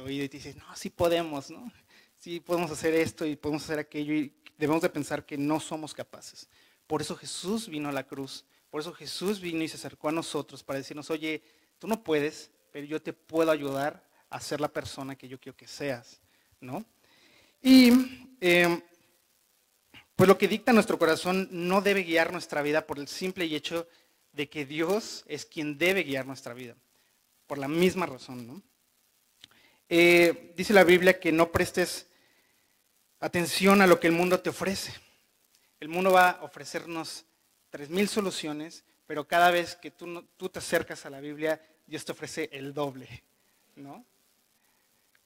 oído 0.00 0.24
y 0.24 0.28
te 0.28 0.36
dice, 0.36 0.54
no, 0.56 0.76
sí 0.76 0.90
podemos, 0.90 1.50
¿no? 1.50 1.72
Sí 2.20 2.38
podemos 2.38 2.70
hacer 2.70 2.92
esto 2.92 3.24
y 3.24 3.34
podemos 3.34 3.64
hacer 3.64 3.78
aquello 3.78 4.12
y 4.12 4.30
debemos 4.58 4.82
de 4.82 4.90
pensar 4.90 5.24
que 5.24 5.38
no 5.38 5.58
somos 5.58 5.94
capaces. 5.94 6.50
Por 6.86 7.00
eso 7.00 7.16
Jesús 7.16 7.66
vino 7.66 7.88
a 7.88 7.92
la 7.92 8.06
cruz, 8.06 8.44
por 8.68 8.82
eso 8.82 8.92
Jesús 8.92 9.40
vino 9.40 9.64
y 9.64 9.68
se 9.68 9.76
acercó 9.76 10.10
a 10.10 10.12
nosotros 10.12 10.62
para 10.62 10.78
decirnos, 10.78 11.08
oye, 11.08 11.42
tú 11.78 11.88
no 11.88 12.04
puedes, 12.04 12.50
pero 12.72 12.86
yo 12.86 13.00
te 13.00 13.14
puedo 13.14 13.50
ayudar 13.50 14.06
a 14.28 14.38
ser 14.38 14.60
la 14.60 14.68
persona 14.68 15.16
que 15.16 15.28
yo 15.28 15.40
quiero 15.40 15.56
que 15.56 15.66
seas, 15.66 16.20
¿no? 16.60 16.84
Y 17.62 18.34
em, 18.38 18.82
pues 20.14 20.28
lo 20.28 20.36
que 20.36 20.46
dicta 20.46 20.74
nuestro 20.74 20.98
corazón 20.98 21.48
no 21.50 21.80
debe 21.80 22.02
guiar 22.02 22.32
nuestra 22.32 22.60
vida 22.60 22.86
por 22.86 22.98
el 22.98 23.08
simple 23.08 23.46
hecho 23.46 23.88
de 24.34 24.50
que 24.50 24.66
Dios 24.66 25.24
es 25.26 25.46
quien 25.46 25.78
debe 25.78 26.02
guiar 26.02 26.26
nuestra 26.26 26.52
vida 26.52 26.76
por 27.46 27.56
la 27.56 27.66
misma 27.66 28.04
razón. 28.04 28.46
¿no? 28.46 28.62
Eh, 29.88 30.52
dice 30.54 30.74
la 30.74 30.84
Biblia 30.84 31.18
que 31.18 31.32
no 31.32 31.50
prestes 31.50 32.09
atención 33.20 33.82
a 33.82 33.86
lo 33.86 34.00
que 34.00 34.08
el 34.08 34.12
mundo 34.12 34.40
te 34.40 34.50
ofrece. 34.50 34.92
El 35.78 35.88
mundo 35.88 36.12
va 36.12 36.30
a 36.30 36.42
ofrecernos 36.42 37.24
tres 37.70 37.88
mil 37.88 38.08
soluciones, 38.08 38.84
pero 39.06 39.26
cada 39.26 39.50
vez 39.50 39.76
que 39.76 39.90
tú, 39.90 40.26
tú 40.36 40.48
te 40.48 40.58
acercas 40.58 41.06
a 41.06 41.10
la 41.10 41.20
Biblia, 41.20 41.60
Dios 41.86 42.04
te 42.04 42.12
ofrece 42.12 42.50
el 42.52 42.74
doble, 42.74 43.22
¿no? 43.76 44.04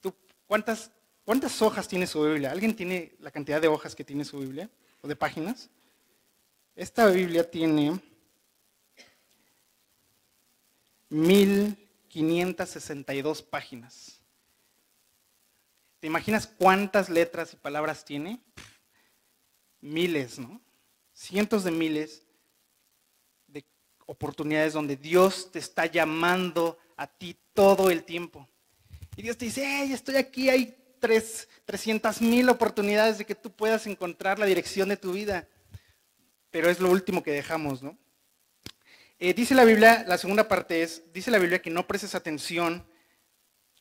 ¿Tú, 0.01 0.15
cuántas, 0.47 0.91
¿Cuántas 1.25 1.61
hojas 1.63 1.89
tiene 1.89 2.07
su 2.07 2.23
Biblia? 2.23 2.51
¿Alguien 2.51 2.77
tiene 2.77 3.15
la 3.21 3.31
cantidad 3.31 3.59
de 3.61 3.69
hojas 3.69 3.95
que 3.95 4.05
tiene 4.05 4.27
su 4.27 4.39
Biblia? 4.39 4.69
¿O 5.01 5.09
de 5.09 5.17
páginas? 5.17 5.71
Esta 6.77 7.07
Biblia 7.07 7.51
tiene 7.51 7.99
1562 11.09 13.43
páginas. 13.43 14.21
¿Te 16.05 16.09
imaginas 16.09 16.47
cuántas 16.47 17.09
letras 17.09 17.55
y 17.55 17.57
palabras 17.57 18.05
tiene? 18.05 18.39
Miles, 19.81 20.39
¿no? 20.39 20.61
Cientos 21.15 21.65
de 21.65 21.71
miles 21.71 22.27
de 23.47 23.65
oportunidades 24.05 24.75
donde 24.75 24.99
Dios 24.99 25.51
te 25.51 25.61
está 25.61 25.87
llamando 25.87 26.77
a 26.99 27.07
ti 27.07 27.35
todo 27.55 27.89
el 27.89 28.05
tiempo. 28.05 28.47
Y 29.17 29.23
Dios 29.23 29.39
te 29.39 29.47
dice, 29.47 29.65
hey, 29.67 29.95
estoy 29.95 30.17
aquí, 30.17 30.51
hay 30.51 30.77
300 31.65 32.21
mil 32.21 32.51
oportunidades 32.51 33.17
de 33.17 33.25
que 33.25 33.35
tú 33.35 33.51
puedas 33.51 33.87
encontrar 33.87 34.39
la 34.39 34.45
dirección 34.45 34.91
de 34.91 34.99
tu 34.99 35.15
vida. 35.15 35.49
Pero 36.51 36.69
es 36.69 36.81
lo 36.81 36.91
último 36.91 37.23
que 37.23 37.33
dejamos, 37.33 37.83
¿no? 37.83 37.97
Eh, 39.19 39.33
dice 39.33 39.55
la 39.55 39.65
Biblia, 39.65 40.05
la 40.07 40.19
segunda 40.19 40.47
parte 40.49 40.83
es, 40.83 41.03
dice 41.15 41.31
la 41.31 41.39
Biblia 41.39 41.63
que 41.63 41.71
no 41.71 41.87
prestes 41.87 42.15
atención 42.15 42.87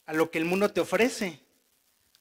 a 0.05 0.13
lo 0.13 0.31
que 0.31 0.37
el 0.37 0.45
mundo 0.45 0.71
te 0.71 0.79
ofrece. 0.79 1.42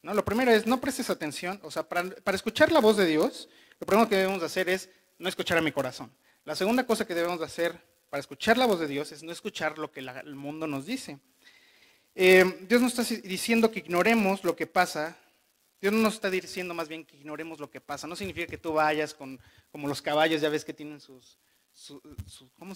¿No? 0.03 0.15
Lo 0.15 0.25
primero 0.25 0.51
es, 0.51 0.67
no 0.67 0.81
prestes 0.81 1.11
atención, 1.11 1.61
o 1.63 1.71
sea, 1.71 1.89
para, 1.89 2.15
escuchar 2.35 2.71
la 2.73 2.81
voz 2.81 2.97
de 2.97 3.07
Dios, 3.07 3.49
lo 3.81 3.87
primero 3.87 4.09
que 4.09 4.17
debemos 4.17 4.43
hacer 4.43 4.69
es 4.69 4.91
no 5.19 5.29
escuchar 5.29 5.59
a 5.59 5.63
mi 5.63 5.73
corazón. 5.73 6.13
La 6.45 6.55
segunda 6.57 6.87
cosa 6.87 7.07
que 7.07 7.15
debemos 7.15 7.41
hacer 7.41 7.81
para 8.11 8.21
escuchar 8.21 8.59
la 8.59 8.67
voz 8.67 8.81
de 8.81 8.89
Dios 8.89 9.13
es 9.13 9.23
no 9.23 9.33
escuchar 9.33 9.79
lo 9.79 9.91
que 9.91 10.01
el 10.01 10.35
mundo 10.35 10.67
nos 10.67 10.87
dice. 10.87 11.19
Eh, 12.15 12.67
Dios 12.69 12.83
nos 12.83 12.99
está 12.99 13.15
diciendo 13.23 13.71
que 13.71 13.79
ignoremos 13.79 14.45
lo 14.45 14.55
que 14.55 14.67
pasa. 14.67 15.17
Dios 15.81 15.93
no 15.93 16.01
nos 16.01 16.15
está 16.15 16.29
diciendo 16.29 16.75
más 16.75 16.89
bien 16.89 17.05
que 17.05 17.17
ignoremos 17.17 17.59
lo 17.59 17.71
que 17.71 17.81
pasa. 17.81 18.07
No 18.07 18.17
significa 18.17 18.47
que 18.47 18.59
tú 18.59 18.75
vayas 18.75 19.15
con, 19.15 19.41
como 19.71 19.89
los 19.89 20.03
caballos, 20.03 20.41
ya 20.41 20.49
ves 20.49 20.65
que 20.65 20.75
tienen 20.75 21.01
sus, 21.01 21.39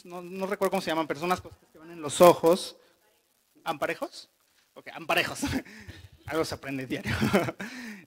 no, 0.04 0.47
recuerdo 0.47 0.71
cómo 0.71 0.83
se 0.83 0.90
llaman, 0.90 1.06
pero 1.06 1.21
son 1.21 1.26
unas 1.28 1.40
cosas 1.40 1.59
que 1.71 1.78
van 1.78 1.90
en 1.90 2.00
los 2.00 2.21
ojos. 2.21 2.76
¿Amparejos? 3.64 4.30
Ok, 4.75 4.88
amparejos. 4.92 5.40
Algo 6.26 6.45
se 6.45 6.54
aprende 6.54 6.87
diario. 6.87 7.14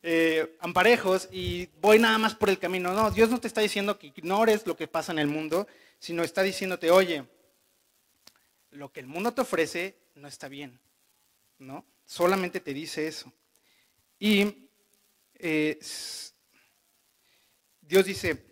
Eh, 0.01 0.55
amparejos 0.61 1.27
y 1.29 1.67
voy 1.81 1.99
nada 1.99 2.17
más 2.17 2.33
por 2.33 2.49
el 2.49 2.57
camino. 2.57 2.93
No, 2.93 3.11
Dios 3.11 3.29
no 3.29 3.37
te 3.41 3.49
está 3.49 3.59
diciendo 3.59 3.99
que 3.99 4.07
ignores 4.07 4.65
lo 4.65 4.77
que 4.77 4.87
pasa 4.87 5.11
en 5.11 5.19
el 5.19 5.27
mundo, 5.27 5.67
sino 5.99 6.23
está 6.23 6.41
diciéndote, 6.41 6.89
oye, 6.89 7.25
lo 8.71 8.93
que 8.93 9.01
el 9.01 9.07
mundo 9.07 9.33
te 9.33 9.41
ofrece 9.41 9.97
no 10.15 10.29
está 10.29 10.47
bien. 10.47 10.79
¿No? 11.57 11.85
Solamente 12.05 12.61
te 12.61 12.73
dice 12.73 13.09
eso. 13.09 13.33
Y 14.17 14.69
eh, 15.35 15.77
Dios 17.81 18.05
dice, 18.05 18.45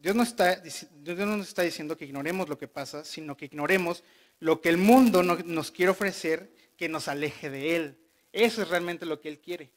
Dios 0.00 0.14
no, 0.16 0.22
está, 0.22 0.56
Dios 0.56 1.18
no 1.18 1.36
nos 1.36 1.48
está 1.48 1.60
diciendo 1.60 1.98
que 1.98 2.06
ignoremos 2.06 2.48
lo 2.48 2.56
que 2.56 2.68
pasa, 2.68 3.04
sino 3.04 3.36
que 3.36 3.44
ignoremos 3.44 4.04
lo 4.38 4.60
que 4.62 4.70
el 4.70 4.78
mundo 4.78 5.22
nos 5.22 5.70
quiere 5.70 5.90
ofrecer 5.90 6.50
que 6.76 6.88
nos 6.88 7.08
aleje 7.08 7.50
de 7.50 7.76
Él. 7.76 8.03
Eso 8.34 8.62
es 8.62 8.68
realmente 8.68 9.06
lo 9.06 9.20
que 9.20 9.28
Él 9.28 9.38
quiere, 9.38 9.70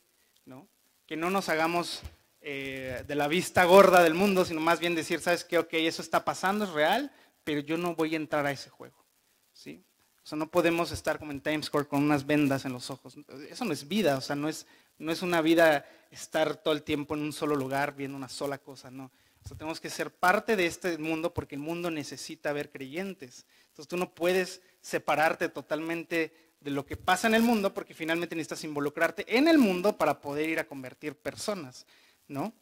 ¿no? 0.45 0.67
Que 1.05 1.15
no 1.15 1.29
nos 1.29 1.47
hagamos 1.47 2.01
eh, 2.41 3.03
de 3.07 3.13
la 3.13 3.27
vista 3.27 3.63
gorda 3.65 4.01
del 4.01 4.15
mundo, 4.15 4.45
sino 4.45 4.59
más 4.59 4.79
bien 4.79 4.95
decir, 4.95 5.19
¿sabes 5.19 5.43
qué? 5.43 5.59
Ok, 5.59 5.73
eso 5.73 6.01
está 6.01 6.25
pasando, 6.25 6.65
es 6.65 6.71
real, 6.71 7.11
pero 7.43 7.59
yo 7.59 7.77
no 7.77 7.93
voy 7.93 8.15
a 8.15 8.17
entrar 8.17 8.47
a 8.47 8.51
ese 8.51 8.71
juego, 8.71 9.05
¿sí? 9.53 9.83
O 10.23 10.25
sea, 10.25 10.39
no 10.39 10.49
podemos 10.49 10.91
estar 10.91 11.19
como 11.19 11.31
en 11.31 11.41
Times 11.41 11.67
Square 11.67 11.87
con 11.87 12.01
unas 12.01 12.25
vendas 12.25 12.65
en 12.65 12.73
los 12.73 12.89
ojos. 12.89 13.15
Eso 13.47 13.63
no 13.63 13.73
es 13.73 13.87
vida, 13.87 14.17
o 14.17 14.21
sea, 14.21 14.35
no 14.35 14.49
es, 14.49 14.65
no 14.97 15.11
es 15.11 15.21
una 15.21 15.41
vida 15.41 15.85
estar 16.09 16.55
todo 16.55 16.73
el 16.73 16.81
tiempo 16.81 17.13
en 17.13 17.21
un 17.21 17.33
solo 17.33 17.55
lugar 17.55 17.95
viendo 17.95 18.17
una 18.17 18.27
sola 18.27 18.57
cosa, 18.57 18.89
no 18.89 19.11
tenemos 19.55 19.79
que 19.79 19.89
ser 19.89 20.11
parte 20.11 20.55
de 20.55 20.65
este 20.65 20.97
mundo 20.97 21.33
porque 21.33 21.55
el 21.55 21.61
mundo 21.61 21.91
necesita 21.91 22.51
ver 22.53 22.71
creyentes. 22.71 23.45
Entonces 23.69 23.87
tú 23.87 23.97
no 23.97 24.13
puedes 24.13 24.61
separarte 24.81 25.49
totalmente 25.49 26.33
de 26.59 26.71
lo 26.71 26.85
que 26.85 26.97
pasa 26.97 27.27
en 27.27 27.35
el 27.35 27.41
mundo 27.41 27.73
porque 27.73 27.93
finalmente 27.93 28.35
necesitas 28.35 28.63
involucrarte 28.63 29.25
en 29.37 29.47
el 29.47 29.57
mundo 29.57 29.97
para 29.97 30.19
poder 30.19 30.49
ir 30.49 30.59
a 30.59 30.67
convertir 30.67 31.15
personas, 31.15 31.85
¿no? 32.27 32.53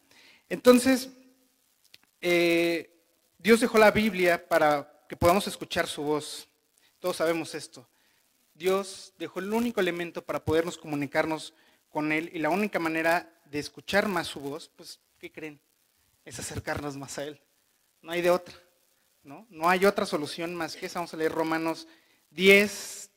Entonces, 0.48 1.10
eh, 2.20 2.90
Dios 3.38 3.60
dejó 3.60 3.78
la 3.78 3.90
Biblia 3.90 4.48
para 4.48 5.04
que 5.08 5.16
podamos 5.16 5.46
escuchar 5.46 5.86
su 5.86 6.02
voz. 6.02 6.48
Todos 6.98 7.16
sabemos 7.16 7.54
esto. 7.54 7.88
Dios 8.54 9.12
dejó 9.18 9.40
el 9.40 9.52
único 9.52 9.80
elemento 9.80 10.24
para 10.24 10.44
podernos 10.44 10.78
comunicarnos 10.78 11.52
con 11.90 12.12
Él 12.12 12.30
y 12.32 12.38
la 12.38 12.50
única 12.50 12.78
manera 12.78 13.30
de 13.44 13.58
escuchar 13.58 14.08
más 14.08 14.26
su 14.26 14.40
voz, 14.40 14.70
pues, 14.76 14.98
¿qué 15.18 15.30
creen? 15.30 15.60
es 16.26 16.38
acercarnos 16.40 16.96
más 16.96 17.16
a 17.18 17.24
Él. 17.24 17.40
No 18.02 18.12
hay 18.12 18.20
de 18.20 18.30
otra. 18.30 18.54
¿no? 19.22 19.46
no 19.50 19.68
hay 19.68 19.84
otra 19.86 20.06
solución 20.06 20.54
más 20.54 20.76
que 20.76 20.86
esa. 20.86 20.98
Vamos 20.98 21.14
a 21.14 21.16
leer 21.16 21.32
Romanos 21.32 21.88
10, 22.30 23.10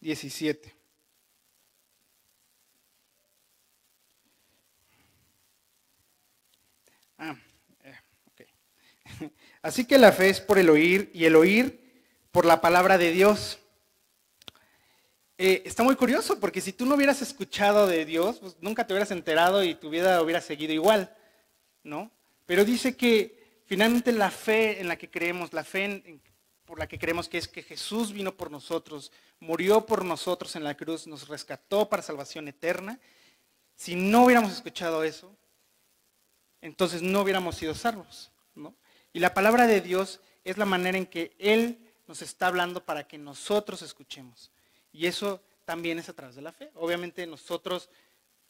17. 0.00 0.74
Ah, 7.18 7.36
eh, 7.82 7.94
Así 9.62 9.84
que 9.84 9.98
la 9.98 10.12
fe 10.12 10.30
es 10.30 10.40
por 10.40 10.58
el 10.58 10.70
oír 10.70 11.10
y 11.12 11.24
el 11.24 11.36
oír 11.36 11.80
por 12.30 12.44
la 12.44 12.60
palabra 12.60 12.98
de 12.98 13.10
Dios. 13.10 13.58
Eh, 15.36 15.62
está 15.64 15.82
muy 15.82 15.96
curioso 15.96 16.38
porque 16.40 16.60
si 16.60 16.72
tú 16.72 16.84
no 16.86 16.94
hubieras 16.94 17.22
escuchado 17.22 17.86
de 17.86 18.04
Dios, 18.04 18.38
pues 18.40 18.56
nunca 18.60 18.86
te 18.86 18.92
hubieras 18.92 19.10
enterado 19.10 19.62
y 19.62 19.74
tu 19.74 19.90
vida 19.90 20.22
hubiera 20.22 20.40
seguido 20.40 20.72
igual. 20.72 21.14
¿no? 21.82 22.10
Pero 22.46 22.64
dice 22.64 22.96
que 22.96 23.62
finalmente 23.66 24.12
la 24.12 24.30
fe 24.30 24.80
en 24.80 24.88
la 24.88 24.96
que 24.96 25.10
creemos, 25.10 25.52
la 25.52 25.64
fe 25.64 26.20
por 26.68 26.78
la 26.78 26.86
que 26.86 26.98
creemos 26.98 27.30
que 27.30 27.38
es 27.38 27.48
que 27.48 27.62
Jesús 27.62 28.12
vino 28.12 28.36
por 28.36 28.50
nosotros, 28.50 29.10
murió 29.40 29.86
por 29.86 30.04
nosotros 30.04 30.54
en 30.54 30.64
la 30.64 30.76
cruz, 30.76 31.06
nos 31.06 31.26
rescató 31.26 31.88
para 31.88 32.02
salvación 32.02 32.46
eterna. 32.46 33.00
Si 33.74 33.94
no 33.94 34.26
hubiéramos 34.26 34.52
escuchado 34.52 35.02
eso, 35.02 35.34
entonces 36.60 37.00
no 37.00 37.22
hubiéramos 37.22 37.56
sido 37.56 37.74
salvos, 37.74 38.30
¿no? 38.54 38.74
Y 39.14 39.20
la 39.20 39.32
palabra 39.32 39.66
de 39.66 39.80
Dios 39.80 40.20
es 40.44 40.58
la 40.58 40.66
manera 40.66 40.98
en 40.98 41.06
que 41.06 41.34
Él 41.38 41.78
nos 42.06 42.20
está 42.20 42.48
hablando 42.48 42.84
para 42.84 43.08
que 43.08 43.16
nosotros 43.16 43.80
escuchemos. 43.80 44.50
Y 44.92 45.06
eso 45.06 45.42
también 45.64 45.98
es 45.98 46.10
a 46.10 46.14
través 46.14 46.36
de 46.36 46.42
la 46.42 46.52
fe. 46.52 46.70
Obviamente 46.74 47.26
nosotros 47.26 47.88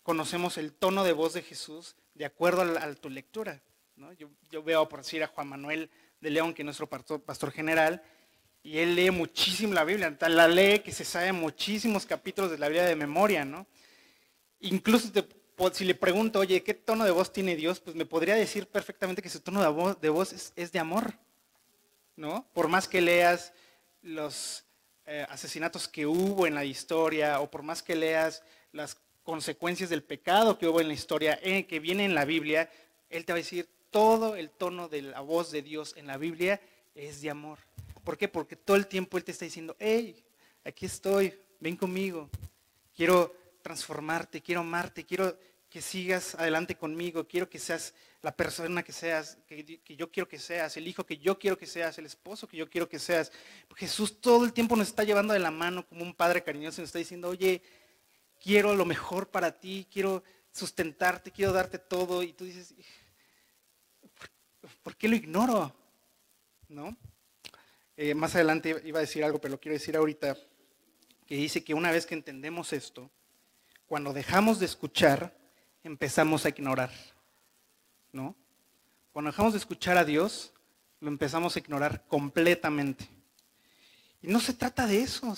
conocemos 0.03 0.59
el 0.59 0.73
tono 0.73 1.05
de 1.05 1.13
voz 1.13 1.35
de 1.35 1.43
Jesús 1.43 1.95
de 2.15 2.25
acuerdo 2.25 2.63
a, 2.63 2.95
tu 2.97 3.11
lectura. 3.11 3.63
Yo, 4.51 4.63
veo, 4.65 4.89
por 4.89 5.05
decir, 5.05 5.23
a 5.23 5.29
Juan 5.29 5.51
Manuel 5.51 5.89
de 6.21 6.31
León, 6.31 6.55
que 6.55 6.63
es 6.63 6.65
nuestro 6.65 6.89
pastor, 6.89 7.53
general, 7.53 8.03
y 8.63 8.79
él 8.79 8.97
lee 8.97 9.11
muchísimo 9.11 9.73
la 9.73 9.85
Biblia, 9.85 10.17
la 10.21 10.49
lee 10.49 10.81
que 10.81 10.93
se 10.93 11.05
sabe 11.05 11.33
muchísimos 11.33 12.07
capítulos 12.07 12.51
de 12.51 12.59
la 12.59 12.69
Biblia 12.69 12.85
de 12.85 12.97
memoria, 12.97 13.45
¿no? 13.45 13.67
Incluso 14.61 15.11
si 15.73 15.85
le 15.85 15.95
pregunto, 15.95 16.41
oye, 16.41 16.63
¿qué 16.63 16.75
tono 16.75 17.05
de 17.05 17.11
voz 17.11 17.33
tiene 17.33 17.57
Dios? 17.57 17.81
Pues 17.81 17.97
me 17.97 18.07
podría 18.07 18.35
decir 18.35 18.67
perfectamente 18.67 19.23
que 19.23 19.29
su 19.29 19.41
tono 19.41 19.61
de 20.01 20.09
voz, 20.09 20.53
es, 20.57 20.73
de 20.73 20.79
amor, 20.79 21.15
¿no? 22.17 22.49
Por 22.53 22.69
más 22.69 22.89
que 22.89 23.01
leas 23.01 23.53
los 24.03 24.65
eh, 25.07 25.27
asesinatos 25.29 25.89
que 25.89 26.07
hubo 26.07 26.47
en 26.47 26.55
la 26.55 26.65
historia, 26.65 27.41
o 27.41 27.51
por 27.51 27.63
más 27.63 27.83
que 27.83 27.97
leas 27.97 28.43
las 28.73 28.99
consecuencias 29.23 29.91
del 29.91 30.03
pecado 30.03 30.59
que 30.59 30.67
hubo 30.67 30.81
en 30.81 30.89
la 30.89 30.95
historia, 30.95 31.39
eh, 31.43 31.67
que 31.67 31.81
viene 31.81 32.05
en 32.05 32.15
la 32.15 32.25
Biblia, 32.25 32.71
Él 33.09 33.25
te 33.25 33.33
va 33.33 33.37
a 33.37 33.43
decir, 33.43 33.69
todo 33.91 34.37
el 34.37 34.51
tono 34.51 34.89
de 34.89 35.03
la 35.03 35.21
voz 35.21 35.51
de 35.51 35.63
Dios 35.63 35.95
en 35.97 36.07
la 36.07 36.17
Biblia 36.17 36.61
es 36.95 37.21
de 37.21 37.31
amor. 37.31 37.59
¿Por 38.05 38.17
qué? 38.17 38.29
Porque 38.29 38.57
todo 38.57 38.77
el 38.77 38.87
tiempo 38.87 39.17
Él 39.17 39.25
te 39.25 39.33
está 39.33 39.45
diciendo, 39.45 39.77
hey, 39.79 40.25
aquí 40.65 40.87
estoy, 40.87 41.35
ven 41.61 41.77
conmigo, 41.77 42.29
quiero 42.95 43.35
transformarte, 43.63 44.41
quiero 44.41 44.63
amarte, 44.63 45.05
quiero 45.05 45.39
que 45.69 45.83
sigas 45.83 46.35
adelante 46.35 46.77
conmigo, 46.77 47.27
quiero 47.27 47.49
que 47.49 47.59
seas 47.59 47.95
la 48.23 48.35
persona 48.35 48.83
que 48.83 48.93
seas, 48.93 49.39
que, 49.47 49.81
yo 49.97 50.11
quiero 50.11 50.29
que 50.29 50.39
seas, 50.39 50.77
el 50.77 50.89
hijo 50.89 51.05
que 51.05 51.19
yo 51.19 51.39
quiero 51.39 51.57
que 51.57 51.67
seas, 51.67 51.99
el 51.99 52.07
esposo 52.07 52.49
que 52.49 52.57
yo 52.57 52.69
quiero 52.69 52.89
que 52.89 52.99
seas. 52.99 53.31
Jesús 53.77 54.21
todo 54.21 54.45
el 54.45 54.53
tiempo 54.53 54.75
nos 54.75 54.89
está 54.89 55.05
llevando 55.05 55.35
de 55.35 55.39
la 55.39 55.51
mano 55.51 55.87
como 55.87 56.03
un 56.03 56.15
padre 56.15 56.43
cariñoso 56.43 56.81
y 56.81 56.83
nos 56.83 56.89
está 56.89 56.99
diciendo, 56.99 57.29
oye, 57.29 57.63
quiero 58.43 58.75
lo 58.75 58.85
mejor 58.85 59.29
para 59.29 59.53
ti, 59.53 59.87
quiero 59.93 60.25
sustentarte, 60.51 61.31
quiero 61.31 61.53
darte 61.53 61.79
todo. 61.79 62.23
Y 62.23 62.33
tú 62.33 62.45
dices, 62.45 62.75
¿por, 64.83 64.97
qué 64.97 65.09
lo 65.09 65.17
ignoro? 65.17 65.75
¿No? 66.69 66.97
Eh, 67.97 68.15
más 68.15 68.35
adelante 68.35 68.81
iba 68.85 68.99
a 68.99 69.03
decir 69.03 69.25
algo, 69.25 69.41
pero 69.41 69.53
lo 69.53 69.61
quiero 69.61 69.75
decir 69.75 69.97
ahorita, 69.97 70.37
que 71.27 71.37
dice 71.37 71.65
que 71.65 71.75
una 71.75 71.91
vez 71.91 72.07
que 72.07 72.15
entendemos 72.15 72.73
esto, 72.73 73.11
cuando 73.87 74.13
dejamos 74.13 74.59
de 74.59 74.67
escuchar, 74.67 75.37
empezamos 75.83 76.45
a 76.45 76.51
ignorar. 76.51 76.91
¿No? 78.13 78.35
Cuando 79.13 79.31
dejamos 79.31 79.53
de 79.53 79.59
escuchar 79.59 79.97
a 79.99 80.05
Dios, 80.05 80.53
lo 81.01 81.09
empezamos 81.09 81.57
a 81.57 81.59
ignorar 81.59 82.05
completamente. 82.07 83.09
Y 84.23 84.29
no 84.29 84.41
se 84.41 84.53
trata 84.53 84.87
de 84.87 85.03
eso, 85.03 85.35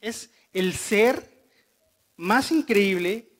es, 0.00 0.30
el 0.52 0.74
ser 0.74 1.48
más 2.16 2.50
increíble 2.50 3.30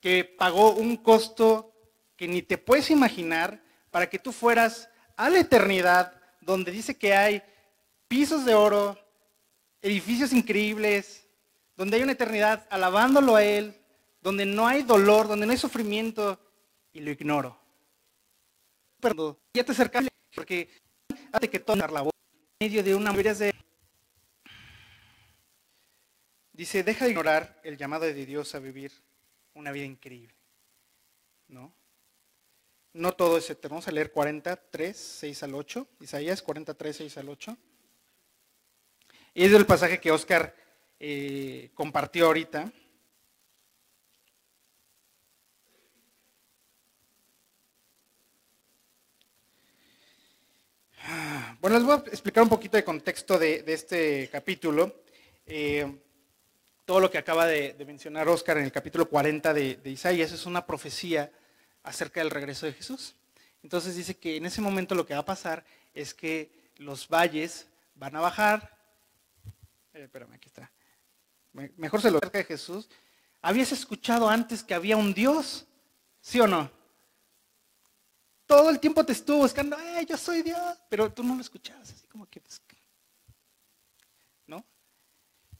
que 0.00 0.24
pagó 0.24 0.72
un 0.72 0.96
costo 0.96 1.72
que 2.16 2.26
ni 2.26 2.42
te 2.42 2.58
puedes 2.58 2.90
imaginar 2.90 3.62
para 3.90 4.08
que 4.08 4.18
tú 4.18 4.32
fueras 4.32 4.88
a 5.16 5.28
la 5.28 5.40
eternidad, 5.40 6.14
donde 6.40 6.70
dice 6.70 6.96
que 6.96 7.14
hay 7.14 7.42
pisos 8.08 8.44
de 8.44 8.54
oro, 8.54 8.98
edificios 9.82 10.32
increíbles, 10.32 11.26
donde 11.76 11.96
hay 11.96 12.02
una 12.02 12.12
eternidad 12.12 12.66
alabándolo 12.70 13.36
a 13.36 13.44
Él, 13.44 13.74
donde 14.20 14.46
no 14.46 14.66
hay 14.66 14.82
dolor, 14.82 15.28
donde 15.28 15.46
no 15.46 15.52
hay 15.52 15.58
sufrimiento, 15.58 16.38
y 16.92 17.00
lo 17.00 17.10
ignoro. 17.10 17.58
Pero 19.00 19.38
ya 19.54 19.64
te 19.64 19.72
acercas 19.72 20.06
porque 20.34 20.68
hace 21.32 21.48
que 21.48 21.58
todo 21.58 21.76
la 21.76 22.02
voz 22.02 22.12
en 22.58 22.68
medio 22.68 22.82
de 22.82 22.94
una 22.94 23.12
de 23.12 23.54
Dice, 26.52 26.82
deja 26.82 27.06
de 27.06 27.12
ignorar 27.12 27.58
el 27.64 27.78
llamado 27.78 28.04
de 28.04 28.26
Dios 28.26 28.54
a 28.54 28.58
vivir 28.58 28.92
una 29.54 29.72
vida 29.72 29.86
increíble. 29.86 30.34
¿No? 31.48 31.72
No 32.92 33.12
todo 33.12 33.38
es 33.38 33.48
eterno. 33.48 33.76
Vamos 33.76 33.88
a 33.88 33.92
leer 33.92 34.10
43, 34.10 34.96
6 34.96 35.42
al 35.44 35.54
8. 35.54 35.86
Isaías 36.00 36.42
43, 36.42 36.96
6 36.96 37.18
al 37.18 37.28
8. 37.28 37.56
Y 39.34 39.44
es 39.44 39.52
el 39.52 39.64
pasaje 39.64 40.00
que 40.00 40.10
Oscar 40.10 40.56
eh, 40.98 41.70
compartió 41.74 42.26
ahorita. 42.26 42.72
Bueno, 51.60 51.76
les 51.76 51.86
voy 51.86 51.94
a 51.94 52.10
explicar 52.10 52.42
un 52.42 52.48
poquito 52.48 52.76
de 52.76 52.84
contexto 52.84 53.38
de, 53.38 53.62
este 53.66 54.28
capítulo. 54.32 55.02
Eh, 55.46 55.86
todo 56.84 56.98
lo 56.98 57.10
que 57.10 57.18
acaba 57.18 57.46
de, 57.46 57.76
mencionar 57.86 58.28
Oscar 58.28 58.58
en 58.58 58.64
el 58.64 58.72
capítulo 58.72 59.08
40 59.08 59.54
de, 59.54 59.76
de 59.76 59.90
Isaías 59.90 60.32
es 60.32 60.44
una 60.46 60.66
profecía 60.66 61.30
acerca 61.82 62.20
del 62.20 62.30
regreso 62.30 62.66
de 62.66 62.72
Jesús. 62.72 63.14
Entonces 63.62 63.96
dice 63.96 64.16
que 64.16 64.36
en 64.36 64.46
ese 64.46 64.60
momento 64.60 64.94
lo 64.94 65.06
que 65.06 65.14
va 65.14 65.20
a 65.20 65.24
pasar 65.24 65.64
es 65.94 66.14
que 66.14 66.70
los 66.76 67.08
valles 67.08 67.66
van 67.94 68.16
a 68.16 68.20
bajar. 68.20 68.76
Eh, 69.92 70.04
espérame, 70.04 70.32
aquí 70.34 70.48
está. 70.48 70.72
Mejor 71.52 72.00
se 72.00 72.10
lo 72.10 72.18
acerca 72.18 72.38
de 72.38 72.44
Jesús. 72.44 72.88
¿Habías 73.42 73.72
escuchado 73.72 74.28
antes 74.28 74.62
que 74.62 74.74
había 74.74 74.96
un 74.96 75.12
Dios? 75.12 75.66
¿Sí 76.20 76.40
o 76.40 76.46
no? 76.46 76.70
Todo 78.46 78.70
el 78.70 78.80
tiempo 78.80 79.04
te 79.04 79.12
estuvo 79.12 79.38
buscando, 79.38 79.78
eh, 79.78 80.04
yo 80.08 80.16
soy 80.16 80.42
Dios, 80.42 80.78
pero 80.88 81.12
tú 81.12 81.22
no 81.22 81.34
lo 81.34 81.40
escuchabas, 81.40 81.90
así 81.90 82.06
como 82.08 82.28
que, 82.28 82.40
pues, 82.40 82.60
¿no? 84.46 84.66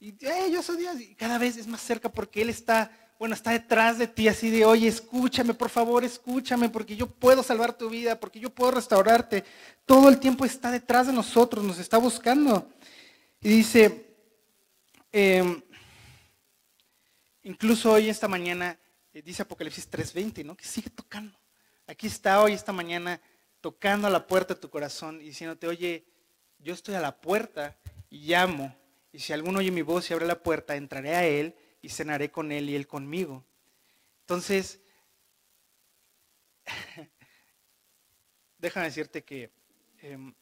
Y 0.00 0.08
eh, 0.26 0.50
yo 0.50 0.60
soy 0.60 0.78
Dios, 0.78 1.00
y 1.00 1.14
cada 1.14 1.38
vez 1.38 1.56
es 1.56 1.68
más 1.68 1.80
cerca 1.80 2.10
porque 2.10 2.42
Él 2.42 2.50
está 2.50 2.90
bueno, 3.20 3.34
está 3.34 3.50
detrás 3.50 3.98
de 3.98 4.06
ti 4.06 4.28
así 4.28 4.48
de, 4.48 4.64
oye, 4.64 4.88
escúchame, 4.88 5.52
por 5.52 5.68
favor, 5.68 6.02
escúchame, 6.04 6.70
porque 6.70 6.96
yo 6.96 7.06
puedo 7.06 7.42
salvar 7.42 7.74
tu 7.74 7.90
vida, 7.90 8.18
porque 8.18 8.40
yo 8.40 8.48
puedo 8.48 8.70
restaurarte. 8.70 9.44
Todo 9.84 10.08
el 10.08 10.18
tiempo 10.18 10.46
está 10.46 10.70
detrás 10.70 11.06
de 11.06 11.12
nosotros, 11.12 11.62
nos 11.62 11.78
está 11.78 11.98
buscando. 11.98 12.66
Y 13.42 13.50
dice, 13.50 14.06
em, 15.12 15.60
incluso 17.42 17.92
hoy, 17.92 18.08
esta 18.08 18.26
mañana, 18.26 18.78
eh, 19.12 19.20
dice 19.20 19.42
Apocalipsis 19.42 19.86
3:20, 19.90 20.42
¿no? 20.42 20.56
Que 20.56 20.64
sigue 20.64 20.88
tocando. 20.88 21.38
Aquí 21.86 22.06
está 22.06 22.40
hoy, 22.40 22.54
esta 22.54 22.72
mañana, 22.72 23.20
tocando 23.60 24.06
a 24.06 24.10
la 24.10 24.26
puerta 24.26 24.54
de 24.54 24.60
tu 24.60 24.70
corazón 24.70 25.20
y 25.20 25.24
diciéndote, 25.24 25.66
oye, 25.66 26.06
yo 26.58 26.72
estoy 26.72 26.94
a 26.94 27.00
la 27.00 27.20
puerta 27.20 27.76
y 28.08 28.28
llamo. 28.28 28.74
Y 29.12 29.18
si 29.18 29.34
alguno 29.34 29.58
oye 29.58 29.70
mi 29.70 29.82
voz 29.82 30.08
y 30.08 30.14
abre 30.14 30.26
la 30.26 30.42
puerta, 30.42 30.74
entraré 30.74 31.14
a 31.14 31.26
él 31.26 31.54
y 31.82 31.88
cenaré 31.88 32.30
con 32.30 32.52
él 32.52 32.70
y 32.70 32.76
él 32.76 32.86
conmigo. 32.86 33.44
Entonces, 34.20 34.80
déjame 38.58 38.86
decirte 38.86 39.24
que 39.24 39.50
em, 40.02 40.34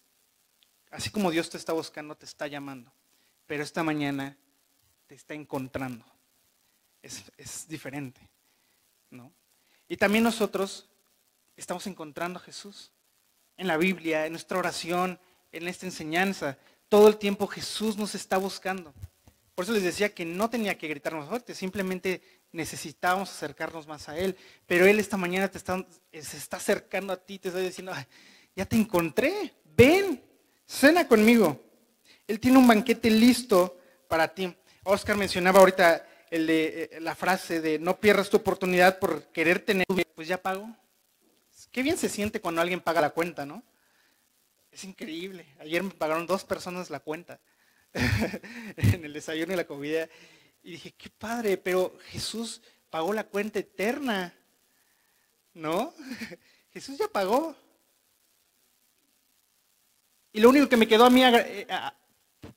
así 0.90 1.10
como 1.10 1.30
Dios 1.30 1.48
te 1.50 1.56
está 1.56 1.72
buscando, 1.72 2.16
te 2.16 2.26
está 2.26 2.46
llamando, 2.46 2.92
pero 3.46 3.62
esta 3.62 3.82
mañana 3.82 4.36
te 5.06 5.14
está 5.14 5.34
encontrando. 5.34 6.04
Es, 7.02 7.24
es 7.36 7.68
diferente, 7.68 8.20
¿no? 9.10 9.32
Y 9.88 9.96
también 9.96 10.24
nosotros 10.24 10.88
estamos 11.56 11.86
encontrando 11.86 12.38
a 12.38 12.42
Jesús 12.42 12.92
en 13.56 13.66
la 13.66 13.76
Biblia, 13.76 14.26
en 14.26 14.32
nuestra 14.32 14.58
oración, 14.58 15.18
en 15.52 15.68
esta 15.68 15.86
enseñanza. 15.86 16.58
Todo 16.88 17.08
el 17.08 17.18
tiempo 17.18 17.46
Jesús 17.46 17.96
nos 17.96 18.14
está 18.14 18.38
buscando. 18.38 18.94
Por 19.58 19.64
eso 19.64 19.72
les 19.72 19.82
decía 19.82 20.14
que 20.14 20.24
no 20.24 20.48
tenía 20.48 20.78
que 20.78 20.86
gritarnos 20.86 21.28
fuerte, 21.28 21.52
simplemente 21.52 22.22
necesitábamos 22.52 23.28
acercarnos 23.28 23.88
más 23.88 24.08
a 24.08 24.16
Él. 24.16 24.36
Pero 24.68 24.86
Él 24.86 25.00
esta 25.00 25.16
mañana 25.16 25.50
está, 25.52 25.84
se 26.12 26.36
está 26.36 26.58
acercando 26.58 27.12
a 27.12 27.16
ti, 27.16 27.40
te 27.40 27.48
está 27.48 27.58
diciendo, 27.58 27.92
ya 28.54 28.66
te 28.66 28.76
encontré, 28.76 29.52
ven, 29.76 30.22
cena 30.64 31.08
conmigo. 31.08 31.60
Él 32.28 32.38
tiene 32.38 32.56
un 32.56 32.68
banquete 32.68 33.10
listo 33.10 33.76
para 34.06 34.32
ti. 34.32 34.56
Oscar 34.84 35.16
mencionaba 35.16 35.58
ahorita 35.58 36.06
eh, 36.30 36.96
la 37.00 37.16
frase 37.16 37.60
de 37.60 37.80
no 37.80 37.98
pierdas 37.98 38.30
tu 38.30 38.36
oportunidad 38.36 39.00
por 39.00 39.24
querer 39.32 39.58
tener, 39.58 39.86
pues 40.14 40.28
ya 40.28 40.40
pago. 40.40 40.72
Qué 41.72 41.82
bien 41.82 41.98
se 41.98 42.08
siente 42.08 42.40
cuando 42.40 42.60
alguien 42.60 42.80
paga 42.80 43.00
la 43.00 43.10
cuenta, 43.10 43.44
¿no? 43.44 43.64
Es 44.70 44.84
increíble. 44.84 45.46
Ayer 45.58 45.82
me 45.82 45.90
pagaron 45.90 46.28
dos 46.28 46.44
personas 46.44 46.90
la 46.90 47.00
cuenta. 47.00 47.40
en 48.76 49.04
el 49.04 49.12
desayuno 49.12 49.52
y 49.52 49.56
la 49.56 49.66
comida. 49.66 50.08
Y 50.62 50.72
dije, 50.72 50.92
qué 50.92 51.10
padre, 51.10 51.56
pero 51.56 51.96
Jesús 52.08 52.60
pagó 52.90 53.12
la 53.12 53.24
cuenta 53.24 53.58
eterna. 53.58 54.34
¿No? 55.54 55.94
Jesús 56.72 56.98
ya 56.98 57.08
pagó. 57.08 57.56
Y 60.32 60.40
lo 60.40 60.50
único 60.50 60.68
que 60.68 60.76
me 60.76 60.86
quedó 60.86 61.06
a 61.06 61.10
mí, 61.10 61.24
eh, 61.24 61.66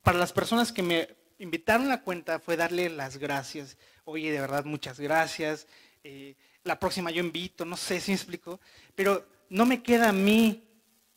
para 0.02 0.18
las 0.18 0.32
personas 0.32 0.72
que 0.72 0.82
me 0.82 1.08
invitaron 1.38 1.86
a 1.86 1.96
la 1.96 2.02
cuenta, 2.02 2.38
fue 2.38 2.56
darle 2.56 2.88
las 2.90 3.16
gracias. 3.16 3.76
Oye, 4.04 4.30
de 4.30 4.40
verdad, 4.40 4.64
muchas 4.64 5.00
gracias. 5.00 5.66
Eh, 6.04 6.36
la 6.64 6.78
próxima 6.78 7.10
yo 7.10 7.22
invito, 7.22 7.64
no 7.64 7.76
sé 7.76 8.00
si 8.00 8.10
me 8.10 8.16
explico. 8.16 8.60
Pero 8.94 9.26
no 9.48 9.66
me 9.66 9.82
queda 9.82 10.10
a 10.10 10.12
mí 10.12 10.62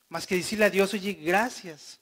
más 0.09 0.25
que 0.25 0.35
decirle 0.35 0.65
a 0.65 0.69
Dios, 0.69 0.93
oye, 0.93 1.13
gracias. 1.13 1.99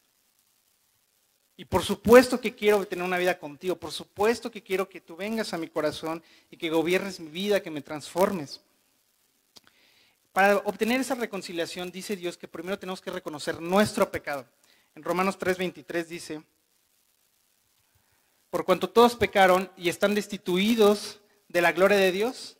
Y 1.55 1.65
por 1.65 1.83
supuesto 1.83 2.41
que 2.41 2.55
quiero 2.55 2.85
tener 2.87 3.05
una 3.05 3.17
vida 3.17 3.37
contigo, 3.37 3.75
por 3.75 3.91
supuesto 3.91 4.49
que 4.49 4.63
quiero 4.63 4.89
que 4.89 5.01
tú 5.01 5.15
vengas 5.15 5.53
a 5.53 5.57
mi 5.57 5.67
corazón 5.67 6.23
y 6.49 6.57
que 6.57 6.69
gobiernes 6.69 7.19
mi 7.19 7.29
vida, 7.29 7.61
que 7.61 7.69
me 7.69 7.81
transformes. 7.81 8.61
Para 10.31 10.57
obtener 10.57 10.99
esa 10.99 11.13
reconciliación 11.13 11.91
dice 11.91 12.15
Dios 12.15 12.37
que 12.37 12.47
primero 12.47 12.79
tenemos 12.79 13.01
que 13.01 13.11
reconocer 13.11 13.61
nuestro 13.61 14.11
pecado. 14.11 14.47
En 14.95 15.03
Romanos 15.03 15.37
3:23 15.37 16.05
dice, 16.07 16.43
por 18.49 18.65
cuanto 18.65 18.89
todos 18.89 19.15
pecaron 19.15 19.71
y 19.77 19.89
están 19.89 20.15
destituidos 20.15 21.19
de 21.47 21.61
la 21.61 21.71
gloria 21.71 21.97
de 21.97 22.11
Dios, 22.11 22.57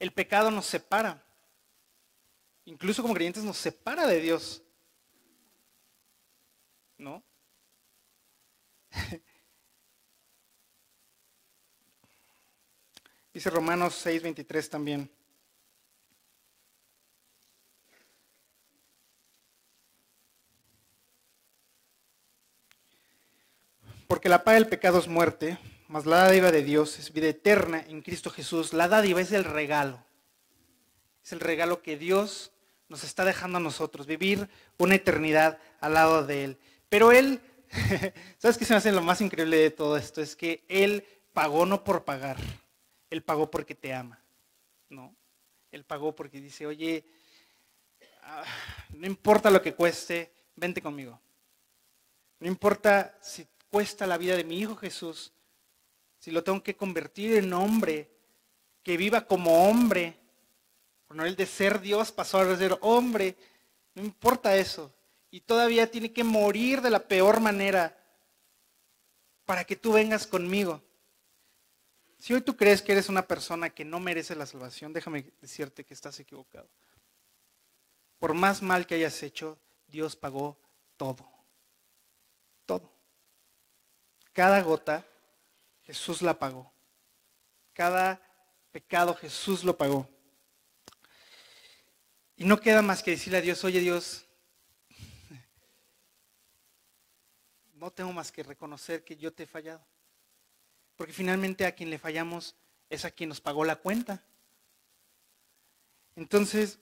el 0.00 0.12
pecado 0.12 0.50
nos 0.50 0.66
separa. 0.66 1.24
Incluso 2.64 3.02
como 3.02 3.14
creyentes 3.14 3.44
nos 3.44 3.56
separa 3.56 4.06
de 4.06 4.20
Dios. 4.20 4.62
¿No? 6.96 7.22
Dice 13.32 13.50
Romanos 13.50 14.04
6:23 14.04 14.68
también. 14.68 15.10
Porque 24.08 24.28
la 24.30 24.42
paga 24.42 24.54
del 24.54 24.68
pecado 24.68 24.98
es 24.98 25.06
muerte, 25.06 25.58
mas 25.86 26.06
la 26.06 26.24
dádiva 26.24 26.50
de 26.50 26.62
Dios 26.62 26.98
es 26.98 27.12
vida 27.12 27.28
eterna 27.28 27.84
en 27.86 28.00
Cristo 28.00 28.30
Jesús. 28.30 28.72
La 28.72 28.88
dádiva 28.88 29.20
es 29.20 29.32
el 29.32 29.44
regalo. 29.44 30.02
Es 31.22 31.32
el 31.32 31.40
regalo 31.40 31.82
que 31.82 31.98
Dios 31.98 32.50
nos 32.88 33.04
está 33.04 33.26
dejando 33.26 33.58
a 33.58 33.60
nosotros, 33.60 34.06
vivir 34.06 34.48
una 34.78 34.94
eternidad 34.94 35.58
al 35.80 35.92
lado 35.92 36.26
de 36.26 36.44
Él. 36.44 36.58
Pero 36.88 37.12
Él 37.12 37.40
¿Sabes 38.38 38.58
qué 38.58 38.64
se 38.64 38.72
me 38.72 38.78
hace 38.78 38.92
lo 38.92 39.02
más 39.02 39.20
increíble 39.20 39.56
de 39.58 39.70
todo 39.70 39.96
esto? 39.96 40.20
Es 40.20 40.36
que 40.36 40.64
Él 40.68 41.04
pagó 41.32 41.66
no 41.66 41.84
por 41.84 42.04
pagar, 42.04 42.36
Él 43.10 43.22
pagó 43.22 43.50
porque 43.50 43.74
te 43.74 43.92
ama, 43.94 44.22
¿no? 44.88 45.14
Él 45.70 45.84
pagó 45.84 46.14
porque 46.14 46.40
dice, 46.40 46.66
oye, 46.66 47.04
ah, 48.22 48.44
no 48.90 49.06
importa 49.06 49.50
lo 49.50 49.60
que 49.60 49.74
cueste, 49.74 50.32
vente 50.56 50.80
conmigo. 50.80 51.20
No 52.40 52.48
importa 52.48 53.16
si 53.20 53.46
cuesta 53.70 54.06
la 54.06 54.18
vida 54.18 54.36
de 54.36 54.44
mi 54.44 54.58
hijo 54.58 54.76
Jesús, 54.76 55.32
si 56.18 56.30
lo 56.30 56.42
tengo 56.42 56.62
que 56.62 56.76
convertir 56.76 57.36
en 57.36 57.52
hombre, 57.52 58.10
que 58.82 58.96
viva 58.96 59.26
como 59.26 59.68
hombre, 59.68 60.16
no 61.10 61.24
el 61.24 61.36
de 61.36 61.46
ser 61.46 61.80
Dios 61.80 62.12
pasó 62.12 62.38
a 62.38 62.56
ser 62.56 62.76
hombre, 62.80 63.36
no 63.94 64.02
importa 64.02 64.56
eso. 64.56 64.92
Y 65.30 65.40
todavía 65.40 65.90
tiene 65.90 66.12
que 66.12 66.24
morir 66.24 66.80
de 66.80 66.90
la 66.90 67.00
peor 67.00 67.40
manera 67.40 67.96
para 69.44 69.64
que 69.64 69.76
tú 69.76 69.92
vengas 69.92 70.26
conmigo. 70.26 70.82
Si 72.18 72.34
hoy 72.34 72.40
tú 72.40 72.56
crees 72.56 72.82
que 72.82 72.92
eres 72.92 73.08
una 73.08 73.26
persona 73.26 73.70
que 73.70 73.84
no 73.84 74.00
merece 74.00 74.34
la 74.34 74.46
salvación, 74.46 74.92
déjame 74.92 75.32
decirte 75.40 75.84
que 75.84 75.94
estás 75.94 76.18
equivocado. 76.18 76.68
Por 78.18 78.34
más 78.34 78.62
mal 78.62 78.86
que 78.86 78.96
hayas 78.96 79.22
hecho, 79.22 79.58
Dios 79.86 80.16
pagó 80.16 80.58
todo. 80.96 81.28
Todo. 82.66 82.92
Cada 84.32 84.60
gota, 84.62 85.06
Jesús 85.84 86.22
la 86.22 86.38
pagó. 86.38 86.72
Cada 87.72 88.20
pecado, 88.72 89.14
Jesús 89.14 89.62
lo 89.62 89.76
pagó. 89.76 90.08
Y 92.36 92.44
no 92.44 92.60
queda 92.60 92.82
más 92.82 93.02
que 93.02 93.12
decirle 93.12 93.38
a 93.38 93.42
Dios, 93.42 93.64
oye 93.64 93.80
Dios, 93.80 94.27
no 97.78 97.90
tengo 97.90 98.12
más 98.12 98.32
que 98.32 98.42
reconocer 98.42 99.04
que 99.04 99.16
yo 99.16 99.32
te 99.32 99.44
he 99.44 99.46
fallado. 99.46 99.84
Porque 100.96 101.12
finalmente 101.12 101.64
a 101.64 101.74
quien 101.74 101.90
le 101.90 101.98
fallamos 101.98 102.56
es 102.90 103.04
a 103.04 103.10
quien 103.10 103.28
nos 103.28 103.40
pagó 103.40 103.64
la 103.64 103.76
cuenta. 103.76 104.22
Entonces, 106.16 106.78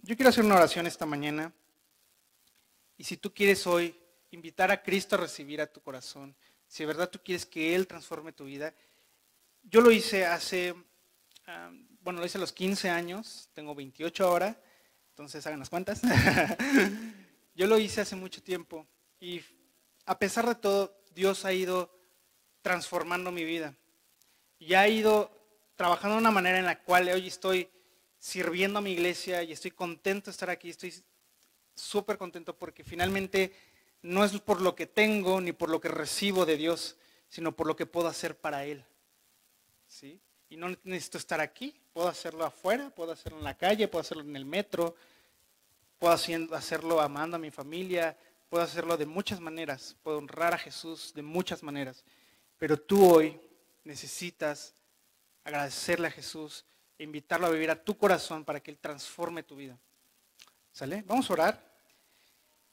yo 0.00 0.16
quiero 0.16 0.30
hacer 0.30 0.44
una 0.44 0.56
oración 0.56 0.86
esta 0.86 1.06
mañana. 1.06 1.52
Y 2.98 3.04
si 3.04 3.16
tú 3.16 3.32
quieres 3.32 3.66
hoy 3.66 3.96
invitar 4.30 4.70
a 4.70 4.82
Cristo 4.82 5.14
a 5.14 5.20
recibir 5.20 5.60
a 5.60 5.66
tu 5.66 5.80
corazón, 5.80 6.34
si 6.66 6.82
de 6.82 6.88
verdad 6.88 7.08
tú 7.08 7.20
quieres 7.22 7.46
que 7.46 7.74
Él 7.74 7.86
transforme 7.86 8.32
tu 8.32 8.44
vida, 8.44 8.74
yo 9.62 9.80
lo 9.80 9.90
hice 9.90 10.26
hace, 10.26 10.74
ah, 11.46 11.70
bueno, 12.00 12.20
lo 12.20 12.26
hice 12.26 12.38
a 12.38 12.40
los 12.40 12.52
15 12.52 12.90
años, 12.90 13.48
tengo 13.52 13.74
28 13.74 14.26
ahora, 14.26 14.60
entonces 15.10 15.46
hagan 15.46 15.60
las 15.60 15.70
cuentas. 15.70 16.02
yo 17.54 17.66
lo 17.66 17.78
hice 17.78 18.00
hace 18.00 18.16
mucho 18.16 18.42
tiempo 18.42 18.86
y 19.20 19.40
a 20.06 20.18
pesar 20.18 20.46
de 20.46 20.54
todo, 20.54 20.96
Dios 21.14 21.44
ha 21.44 21.52
ido 21.52 21.90
transformando 22.62 23.30
mi 23.32 23.44
vida 23.44 23.74
y 24.58 24.74
ha 24.74 24.88
ido 24.88 25.30
trabajando 25.74 26.14
de 26.14 26.20
una 26.20 26.30
manera 26.30 26.58
en 26.58 26.64
la 26.64 26.80
cual 26.80 27.08
hoy 27.08 27.26
estoy 27.26 27.68
sirviendo 28.18 28.78
a 28.78 28.82
mi 28.82 28.92
iglesia 28.92 29.42
y 29.42 29.52
estoy 29.52 29.72
contento 29.72 30.26
de 30.26 30.30
estar 30.30 30.48
aquí, 30.48 30.70
estoy 30.70 30.94
súper 31.74 32.16
contento 32.16 32.56
porque 32.56 32.82
finalmente 32.84 33.52
no 34.02 34.24
es 34.24 34.38
por 34.40 34.60
lo 34.60 34.74
que 34.74 34.86
tengo 34.86 35.40
ni 35.40 35.52
por 35.52 35.68
lo 35.68 35.80
que 35.80 35.88
recibo 35.88 36.46
de 36.46 36.56
Dios, 36.56 36.96
sino 37.28 37.52
por 37.52 37.66
lo 37.66 37.76
que 37.76 37.86
puedo 37.86 38.08
hacer 38.08 38.36
para 38.36 38.64
Él. 38.64 38.84
¿Sí? 39.88 40.20
Y 40.48 40.56
no 40.56 40.68
necesito 40.84 41.18
estar 41.18 41.40
aquí, 41.40 41.74
puedo 41.92 42.08
hacerlo 42.08 42.44
afuera, 42.44 42.90
puedo 42.90 43.12
hacerlo 43.12 43.38
en 43.38 43.44
la 43.44 43.56
calle, 43.56 43.88
puedo 43.88 44.00
hacerlo 44.00 44.22
en 44.22 44.36
el 44.36 44.44
metro, 44.44 44.94
puedo 45.98 46.14
hacerlo 46.14 47.00
amando 47.00 47.36
a 47.36 47.40
mi 47.40 47.50
familia, 47.50 48.16
puedo 48.48 48.62
hacerlo 48.62 48.96
de 48.96 49.06
muchas 49.06 49.40
maneras, 49.40 49.96
puedo 50.02 50.18
honrar 50.18 50.54
a 50.54 50.58
Jesús 50.58 51.12
de 51.14 51.22
muchas 51.22 51.62
maneras, 51.62 52.04
pero 52.58 52.76
tú 52.76 53.14
hoy 53.14 53.40
necesitas 53.84 54.74
agradecerle 55.44 56.08
a 56.08 56.10
Jesús 56.10 56.64
e 56.98 57.04
invitarlo 57.04 57.46
a 57.46 57.50
vivir 57.50 57.70
a 57.70 57.82
tu 57.82 57.96
corazón 57.96 58.44
para 58.44 58.60
que 58.60 58.70
Él 58.70 58.78
transforme 58.78 59.42
tu 59.42 59.56
vida. 59.56 59.78
¿Sale? 60.72 61.02
Vamos 61.06 61.30
a 61.30 61.32
orar. 61.32 61.76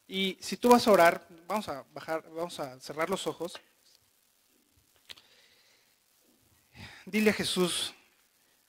Y 0.08 0.38
si 0.42 0.58
tú 0.58 0.70
vas 0.70 0.88
a 0.88 0.92
orar, 0.92 1.28
vamos 1.48 1.70
a 1.70 1.86
bajar, 1.94 2.24
vamos 2.30 2.60
a 2.60 2.80
cerrar 2.80 3.10
los 3.10 3.28
ojos. 3.28 3.54
Dile 7.06 7.32
a 7.32 7.34
Jesús 7.34 7.94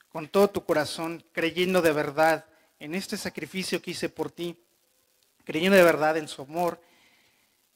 con 0.09 0.27
todo 0.27 0.49
tu 0.49 0.63
corazón, 0.65 1.23
creyendo 1.31 1.81
de 1.81 1.91
verdad 1.91 2.45
en 2.79 2.95
este 2.95 3.17
sacrificio 3.17 3.81
que 3.81 3.91
hice 3.91 4.09
por 4.09 4.31
ti, 4.31 4.57
creyendo 5.43 5.77
de 5.77 5.83
verdad 5.83 6.17
en 6.17 6.27
su 6.27 6.41
amor 6.41 6.81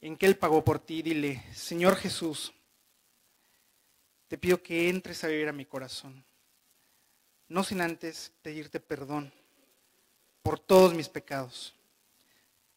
en 0.00 0.16
que 0.16 0.26
Él 0.26 0.36
pagó 0.36 0.64
por 0.64 0.78
ti, 0.78 1.02
dile, 1.02 1.44
Señor 1.54 1.96
Jesús, 1.96 2.52
te 4.28 4.38
pido 4.38 4.62
que 4.62 4.88
entres 4.88 5.22
a 5.24 5.28
vivir 5.28 5.48
a 5.48 5.52
mi 5.52 5.66
corazón, 5.66 6.24
no 7.48 7.64
sin 7.64 7.80
antes 7.80 8.32
pedirte 8.42 8.80
perdón 8.80 9.32
por 10.42 10.58
todos 10.58 10.94
mis 10.94 11.08
pecados. 11.08 11.74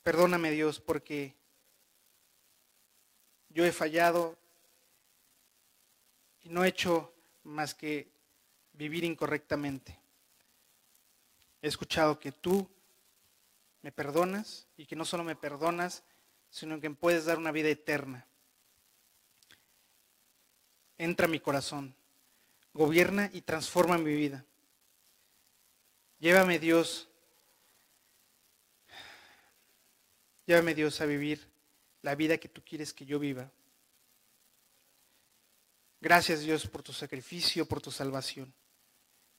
Perdóname 0.01 0.51
Dios 0.51 0.79
porque 0.79 1.33
yo 3.49 3.65
he 3.65 3.71
fallado 3.71 4.37
y 6.41 6.49
no 6.49 6.65
he 6.65 6.69
hecho 6.69 7.13
más 7.43 7.73
que 7.73 8.07
vivir 8.73 9.03
incorrectamente. 9.03 9.97
He 11.61 11.67
escuchado 11.67 12.19
que 12.19 12.31
tú 12.31 12.67
me 13.81 13.91
perdonas 13.91 14.67
y 14.75 14.85
que 14.85 14.95
no 14.95 15.05
solo 15.05 15.23
me 15.23 15.35
perdonas, 15.35 16.03
sino 16.53 16.79
que 16.79 16.91
puedes 16.91 17.25
dar 17.25 17.39
una 17.39 17.51
vida 17.51 17.69
eterna. 17.69 18.27
Entra 20.99 21.25
a 21.25 21.29
mi 21.29 21.39
corazón, 21.39 21.95
gobierna 22.75 23.27
y 23.33 23.41
transforma 23.41 23.97
mi 23.97 24.13
vida. 24.13 24.45
Llévame 26.19 26.59
Dios, 26.59 27.09
llévame 30.45 30.75
Dios 30.75 31.01
a 31.01 31.07
vivir 31.07 31.43
la 32.03 32.13
vida 32.13 32.37
que 32.37 32.49
tú 32.49 32.61
quieres 32.63 32.93
que 32.93 33.03
yo 33.03 33.17
viva. 33.17 33.49
Gracias 36.01 36.41
Dios 36.41 36.67
por 36.67 36.83
tu 36.83 36.93
sacrificio, 36.93 37.65
por 37.65 37.81
tu 37.81 37.89
salvación. 37.89 38.53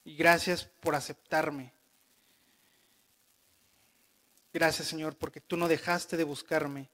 Y 0.05 0.16
gracias 0.16 0.64
por 0.64 0.96
aceptarme. 0.96 1.72
Gracias 4.53 4.88
Señor 4.88 5.14
porque 5.14 5.40
tú 5.40 5.57
no 5.57 5.68
dejaste 5.68 6.16
de 6.16 6.24
buscarme 6.24 6.88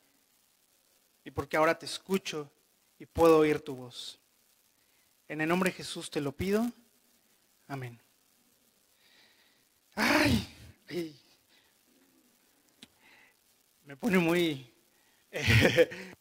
y 1.24 1.30
porque 1.30 1.56
ahora 1.56 1.78
te 1.78 1.86
escucho 1.86 2.50
y 2.98 3.06
puedo 3.06 3.38
oír 3.38 3.60
tu 3.60 3.74
voz. 3.74 4.18
En 5.28 5.40
el 5.40 5.48
nombre 5.48 5.70
de 5.70 5.76
Jesús 5.76 6.10
te 6.10 6.20
lo 6.20 6.32
pido. 6.32 6.70
Amén. 7.68 7.98
Ay, 9.94 10.48
me 13.84 13.96
pone 13.96 14.18
muy... 14.18 14.72